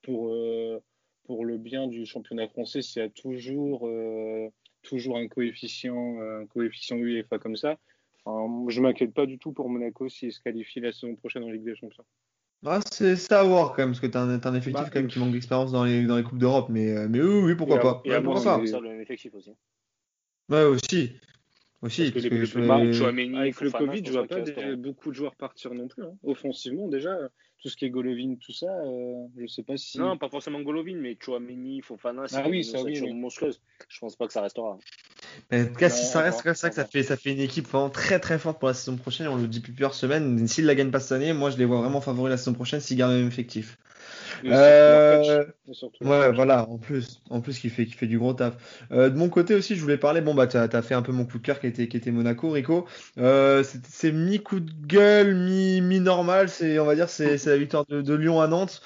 [0.02, 0.82] Pour, euh,
[1.28, 4.48] pour le bien du championnat français, s'il y a toujours, euh,
[4.82, 7.78] toujours un coefficient, un coefficient UEFA comme ça,
[8.24, 11.44] enfin, je ne m'inquiète pas du tout pour Monaco s'ils se qualifient la saison prochaine
[11.44, 12.04] en Ligue des Champions.
[12.64, 14.90] Ah, c'est ça à voir quand même, parce que t'as un, t'as un effectif Bah,
[14.90, 17.42] quand même qui manque d'expérience dans les, dans les Coupes d'Europe, mais, euh, mais oui,
[17.44, 18.02] oui, pourquoi Et pas.
[18.06, 18.66] et Ouais, à pourquoi pas.
[18.66, 19.52] Ça, le même effectif aussi.
[20.48, 21.12] Ouais, aussi.
[21.82, 24.26] Aussi, Parce que parce les- que les- je- Bah, Chouameni, Avec le Covid, je vois
[24.26, 26.02] pas des- beaucoup de joueurs partir non plus.
[26.04, 26.16] hein.
[26.24, 27.16] Offensivement, déjà,
[27.60, 29.98] tout ce qui est Golovin, tout ça, euh, je sais pas si.
[29.98, 33.60] Non, pas forcément Golovin, mais Chouameni, Fofana, c'est Ah oui, une ça, oui, monstrueuse.
[33.88, 34.78] Je pense pas que ça restera.
[35.50, 37.40] Mais en tout cas, si ça reste comme ça, que ça fait, ça fait une
[37.40, 39.28] équipe vraiment très très forte pour la saison prochaine.
[39.28, 40.46] On le dit depuis plusieurs semaines.
[40.46, 42.80] S'ils la gagnent pas cette année, moi je les vois vraiment favoris la saison prochaine
[42.80, 43.78] s'ils gardent le même effectif.
[44.44, 45.44] Euh,
[46.00, 48.54] Ouais, voilà, en plus, en plus qui fait, qui fait du gros taf.
[48.90, 51.12] Euh, de mon côté aussi, je voulais parler, bon bah t'as, t'as fait un peu
[51.12, 52.86] mon coup de cœur qui était, qui était Monaco, Rico.
[53.18, 57.50] Euh, c'est, mi coup de gueule, mi, mi normal, c'est, on va dire, c'est, c'est
[57.50, 58.80] la victoire de, de Lyon à Nantes,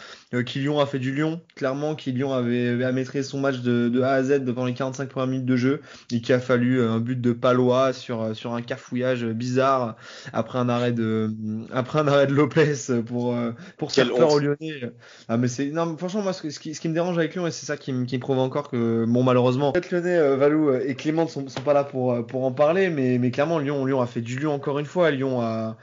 [0.46, 3.60] qui Lyon a fait du Lyon, clairement, qui Lyon avait, avait à maîtriser son match
[3.60, 6.40] de, de A à Z pendant les 45 premières minutes de jeu, et qui a
[6.40, 9.96] fallu un but de Palois sur, sur un cafouillage bizarre
[10.32, 11.30] après un arrêt de,
[11.72, 12.74] après un arrêt de Lopez
[13.06, 13.36] pour,
[13.76, 14.92] pour faire peur aux Lyonnais.
[15.28, 17.76] Ah mais c'est non franchement moi ce, qui, me dérange avec Lyon et c'est ça
[17.76, 21.48] qui, me- prouve encore que bon malheureusement peut-être Lyonnais, euh, Valou euh, et Clément sont,
[21.48, 24.20] sont pas là pour euh, pour en parler mais mais clairement Lyon Lyon a fait
[24.20, 25.10] du Lyon encore une fois.
[25.10, 25.76] Lyon a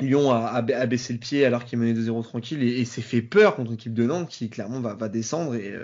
[0.00, 3.72] Lyon a, baissé le pied alors qu'il menait 2-0 tranquille et, s'est fait peur contre
[3.72, 5.74] l'équipe de Nantes qui clairement va, va descendre et,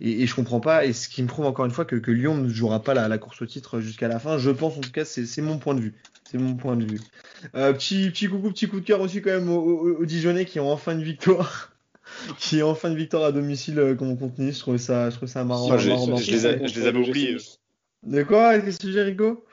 [0.00, 0.86] et, je comprends pas.
[0.86, 3.42] Et ce qui me prouve encore une fois que, Lyon ne jouera pas la, course
[3.42, 5.94] au titre jusqu'à la fin je pense en tout cas c'est mon point de vue.
[6.30, 7.00] C'est mon point de vue.
[7.52, 10.60] Petit petit coucou petit coup de cœur aussi quand même aux, aux, aux Dijonais qui
[10.60, 11.70] ont enfin une victoire
[12.38, 15.16] qui ont enfin une victoire à domicile euh, contre contre Nice je trouvais ça je
[15.16, 16.18] trouvais ça marrant, je- marrant, marrant.
[16.18, 17.36] je les ai- je les avais oubliés.
[18.06, 18.58] de quoi?
[18.58, 19.44] Qu'est-ce que tu dis Rico?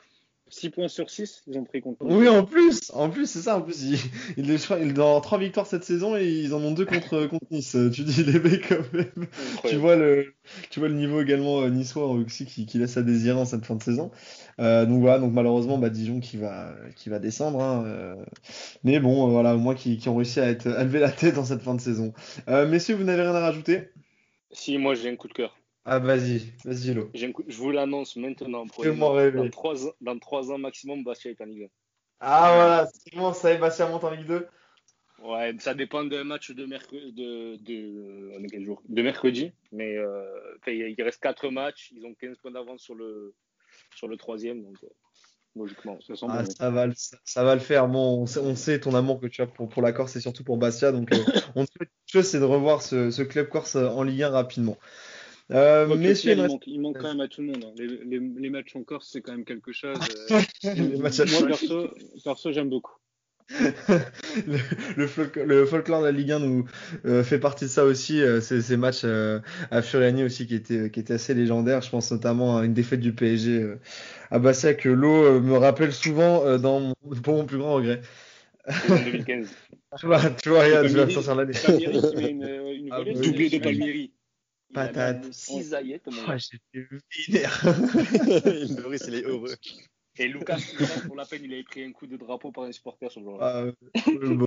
[0.48, 3.56] 6 points sur 6, ils ont pris contre oui, en plus, en plus, c'est ça.
[3.56, 3.82] En plus,
[4.36, 4.50] ils,
[5.00, 7.74] avoir trois victoires cette saison et ils en ont deux contre, contre Nice.
[7.74, 9.26] Euh, Tu dis les mecs quand même.
[9.68, 10.34] Tu vois le,
[10.70, 13.64] tu vois le niveau également euh, niçois aussi qui, qui laisse à désirer en cette
[13.64, 14.10] fin de saison.
[14.60, 17.60] Euh, donc voilà, donc malheureusement, bah, Dijon qui va, qui va descendre.
[17.60, 18.14] Hein, euh,
[18.84, 21.10] mais bon, euh, voilà, au moins qui, qui ont réussi à être à lever la
[21.10, 22.12] tête dans cette fin de saison.
[22.48, 23.90] Euh, messieurs, vous n'avez rien à rajouter?
[24.50, 25.58] Si, moi j'ai un coup de cœur.
[25.88, 27.12] Ah, vas-y, vas-y, Lo.
[27.14, 28.66] Je vous l'annonce maintenant.
[28.66, 29.50] Dans rêver.
[29.50, 31.70] 3 ans, dans trois ans maximum, Bastia est en Ligue
[32.18, 34.48] Ah voilà, c'est bon, ça y est, Bastien monte en Ligue 2.
[35.22, 37.12] Ouais, ça dépend d'un match de mercredi.
[37.12, 38.82] De, de, on est quel jour?
[38.88, 39.52] De mercredi.
[39.70, 40.26] Mais euh,
[40.66, 41.92] il reste 4 matchs.
[41.96, 43.32] Ils ont 15 points d'avance sur le,
[43.94, 44.64] sur le troisième.
[44.64, 44.88] Donc, euh,
[45.54, 45.98] logiquement.
[46.00, 47.86] Ça Ah, ça, va, le- ça, ça va le faire.
[47.86, 50.20] Bon, on sait, on sait ton amour que tu as pour, pour la Corse et
[50.20, 50.90] surtout pour Bastia.
[50.90, 51.16] Donc, euh,
[51.54, 54.30] on te souhaite une chose, c'est de revoir ce, ce club corse en Ligue 1
[54.30, 54.76] rapidement.
[55.52, 57.64] Euh, messieurs, il manque, il manque quand même à tout le monde.
[57.64, 57.72] hein.
[57.76, 59.98] Les, les- les matchs en Corse, c'est quand même quelque chose.
[60.32, 60.40] euh.
[60.74, 61.88] les matchs Moi, perso,
[62.24, 62.94] perso j'aime beaucoup.
[64.48, 64.58] le,
[64.96, 66.64] le, le folklore de la Ligue 1 nous
[67.04, 68.20] euh, fait partie de ça aussi.
[68.20, 69.38] euh, ces, ces matchs euh,
[69.70, 71.80] à Furiani aussi qui étaient, qui étaient assez légendaires.
[71.80, 73.78] Je pense notamment à une défaite du PSG euh,
[74.32, 78.02] à Bastia que l'eau euh, me rappelle souvent dans mon, pour mon plus grand regret.
[78.66, 78.72] En
[79.04, 79.48] 2015.
[79.98, 81.52] Tu vois, tu vois, je vais Palmieri- sortir l'année.
[82.90, 84.12] Ah, bah, doublé de Palmieri.
[84.76, 85.32] Patate.
[85.32, 86.32] 6 aillettes, mon Oh.
[86.36, 86.86] J'étais
[87.28, 87.64] vénère.
[88.82, 89.54] Boris, il est heureux.
[90.18, 90.58] Et Lucas,
[91.06, 93.38] pour la peine, il avait pris un coup de drapeau par un supporter ce jour-là.
[93.42, 94.46] Ah, euh.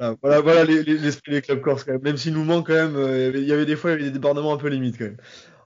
[0.00, 2.02] Ah, voilà, voilà les- les- l'esprit des clubs corse quand même.
[2.02, 3.90] Même s'il nous manque quand même, euh, il y avait- il y avait des fois
[3.90, 5.16] il y avait des débordements un peu limites quand même.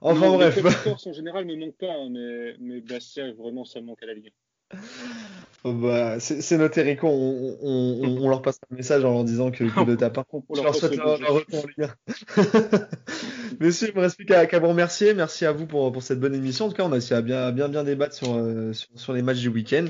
[0.01, 0.57] Enfin Non, bref.
[0.57, 4.03] Les clubs Corse en général ne manquent pas, hein, mais, mais Bastia, vraiment, ça manque
[4.03, 4.33] à la Ligue
[4.73, 4.79] 1.
[5.65, 9.25] Bah, c'est c'est noté Rico, on, on, on, on leur passe un message en leur
[9.25, 11.67] disant que, que de ta part, On je leur leur souhaite le leur, retour en
[11.67, 11.91] Ligue
[12.37, 12.89] 1.
[13.61, 15.15] Messieurs, il me reste plus qu'à vous remercier.
[15.15, 16.67] Merci à vous pour, pour cette bonne émission.
[16.67, 19.13] En tout cas, on a essayé à bien, bien, bien débattre sur, euh, sur, sur
[19.13, 19.87] les matchs du week-end.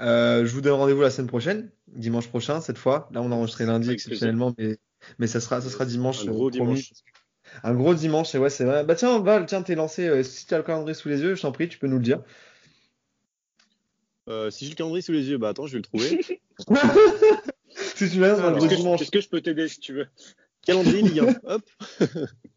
[0.00, 3.08] Euh, je vous donne rendez-vous la semaine prochaine, dimanche prochain, cette fois.
[3.12, 4.76] Là, on a enregistré lundi exceptionnellement, mais,
[5.18, 6.26] mais ça sera, ça sera dimanche.
[6.26, 6.74] Un gros euh, promis.
[6.74, 6.90] dimanche.
[7.62, 8.84] Un gros dimanche, et ouais, c'est vrai.
[8.84, 10.06] Bah tiens, Val, tiens, t'es lancé.
[10.08, 11.96] euh, si tu as le calendrier sous les yeux, je t'en prie, tu peux nous
[11.96, 12.22] le dire.
[14.28, 16.20] Euh, si j'ai le calendrier sous les yeux, bah attends, je vais le trouver.
[17.94, 19.02] Si tu Alors, gros Est-ce que, je- dimanche.
[19.02, 20.06] est-ce que je peux t'aider si tu veux?
[20.66, 21.54] Calendrier Ligue 1.
[21.54, 21.62] Hop.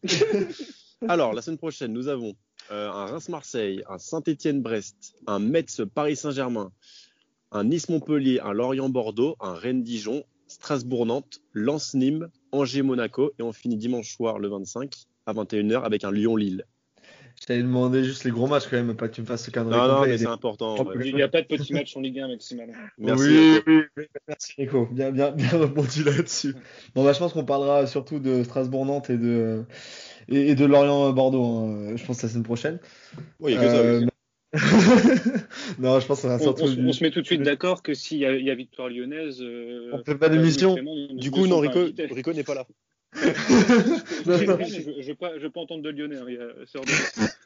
[1.07, 2.33] Alors, la semaine prochaine, nous avons
[2.71, 6.71] euh, un Reims-Marseille, un Saint-Étienne-Brest, un Metz-Paris-Saint-Germain,
[7.51, 14.47] un Nice-Montpellier, un Lorient-Bordeaux, un Rennes-Dijon, Strasbourg-Nantes, Lens-Nîmes, Angers-Monaco et on finit dimanche soir le
[14.49, 14.93] 25
[15.25, 16.65] à 21h avec un Lyon-Lille.
[17.41, 19.51] Je t'avais demandé juste les gros matchs quand même, pas que tu me fasses ce
[19.51, 20.75] calendrier Non, non, mais c'est des- important.
[20.77, 21.07] Oh, ouais.
[21.07, 22.69] Il n'y a pas de petits matchs en Ligue 1, Maximal.
[22.97, 23.23] Merci.
[23.23, 23.63] oui, Rico.
[23.67, 24.87] oui, oui, merci Rico.
[24.91, 26.53] Bien, bien, bien rebondi là-dessus.
[26.95, 29.63] Bon, bah, je pense qu'on parlera surtout de Strasbourg-Nantes et de,
[30.27, 31.43] et, et de Lorient-Bordeaux.
[31.43, 31.95] hein.
[31.95, 32.79] Je pense la semaine prochaine.
[33.39, 33.77] Oui, il y a que ça.
[33.77, 34.05] Euh,
[35.79, 36.63] non, je pense sera On, surtout.
[36.63, 38.55] on se- du- on se met tout de suite d'accord que s'il y, y a
[38.55, 39.41] victoire lyonnaise.
[39.41, 40.75] euh, On fait pas d'émission.
[41.13, 41.79] Du coup, non, Rico.
[42.11, 42.65] Rico n'est pas là.
[43.13, 44.57] Je Non, non.
[45.01, 46.17] je pas, je pas entendre de lyonnais.
[46.17, 46.91] hein, hors de-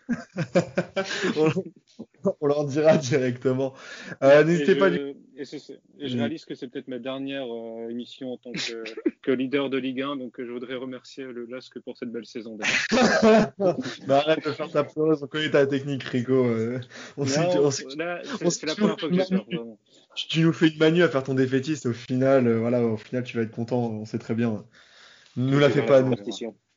[2.26, 3.74] on, on leur dira directement.
[4.22, 4.92] Euh, N'hésitez pas.
[4.92, 6.20] je- Et, je Mm.
[6.20, 8.84] réalise que c'est peut-être ma dernière euh, émission en tant que,
[9.24, 12.26] que leader de Ligue 1, donc euh, je voudrais remercier le LASK pour cette belle
[12.26, 12.58] saison.
[14.08, 16.34] bah, arrête de faire ta pleureuse, on connaît ta technique, Rico.
[16.46, 16.80] euh,
[17.18, 19.80] on sait on sait là, c'est la première fois que je tu- sors, vraiment.
[20.16, 21.86] tu, tu nous fais une manu à faire ton défaitiste.
[21.88, 23.80] Au final, euh, voilà, au final, tu vas être content.
[23.92, 24.64] On sait très bien.
[25.36, 26.16] Nous la fais pas, nous.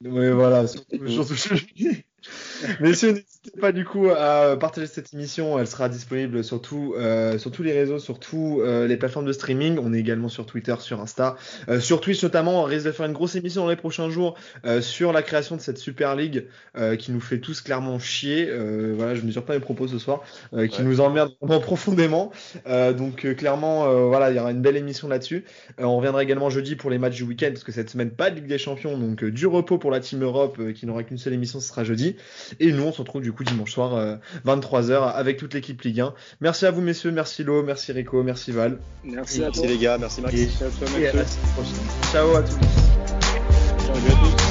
[0.05, 1.35] Oui, voilà, surtout, surtout
[2.81, 5.59] Messieurs, n'hésitez pas du coup à partager cette émission.
[5.59, 9.27] Elle sera disponible sur, tout, euh, sur tous les réseaux, sur tous euh, les plateformes
[9.27, 9.79] de streaming.
[9.81, 11.37] On est également sur Twitter, sur Insta,
[11.69, 12.63] euh, sur Twitch notamment.
[12.63, 14.35] On risque de faire une grosse émission dans les prochains jours
[14.65, 18.49] euh, sur la création de cette Super League euh, qui nous fait tous clairement chier.
[18.49, 20.23] Euh, voilà, je ne mesure pas mes propos ce soir,
[20.53, 20.85] euh, qui Ouais.
[20.89, 22.33] nous emmerde vraiment profondément.
[22.67, 25.45] Euh, donc euh, clairement, euh, voilà, il y aura une belle émission là-dessus.
[25.81, 28.31] Euh, on reviendra également jeudi pour les matchs du week-end parce que cette semaine pas
[28.31, 31.03] de Ligue des Champions, donc euh, du repos pour la Team Europe euh, qui n'aura
[31.05, 32.17] qu'une seule émission, ce sera jeudi.
[32.61, 34.17] Et nous, on se retrouve du coup dimanche soir, euh,
[34.47, 36.15] 23h, avec toute l'équipe Ligue 1.
[36.41, 37.11] Merci à vous, messieurs.
[37.11, 38.79] Merci Lo, merci Rico, merci Val.
[39.05, 39.63] Merci à toi.
[39.63, 40.35] Merci les gars, merci Max.
[40.35, 40.49] Et,
[41.09, 41.25] à la
[41.55, 41.75] prochaine.
[42.13, 42.57] Ciao à tous.
[43.87, 44.46] Ciao à tous.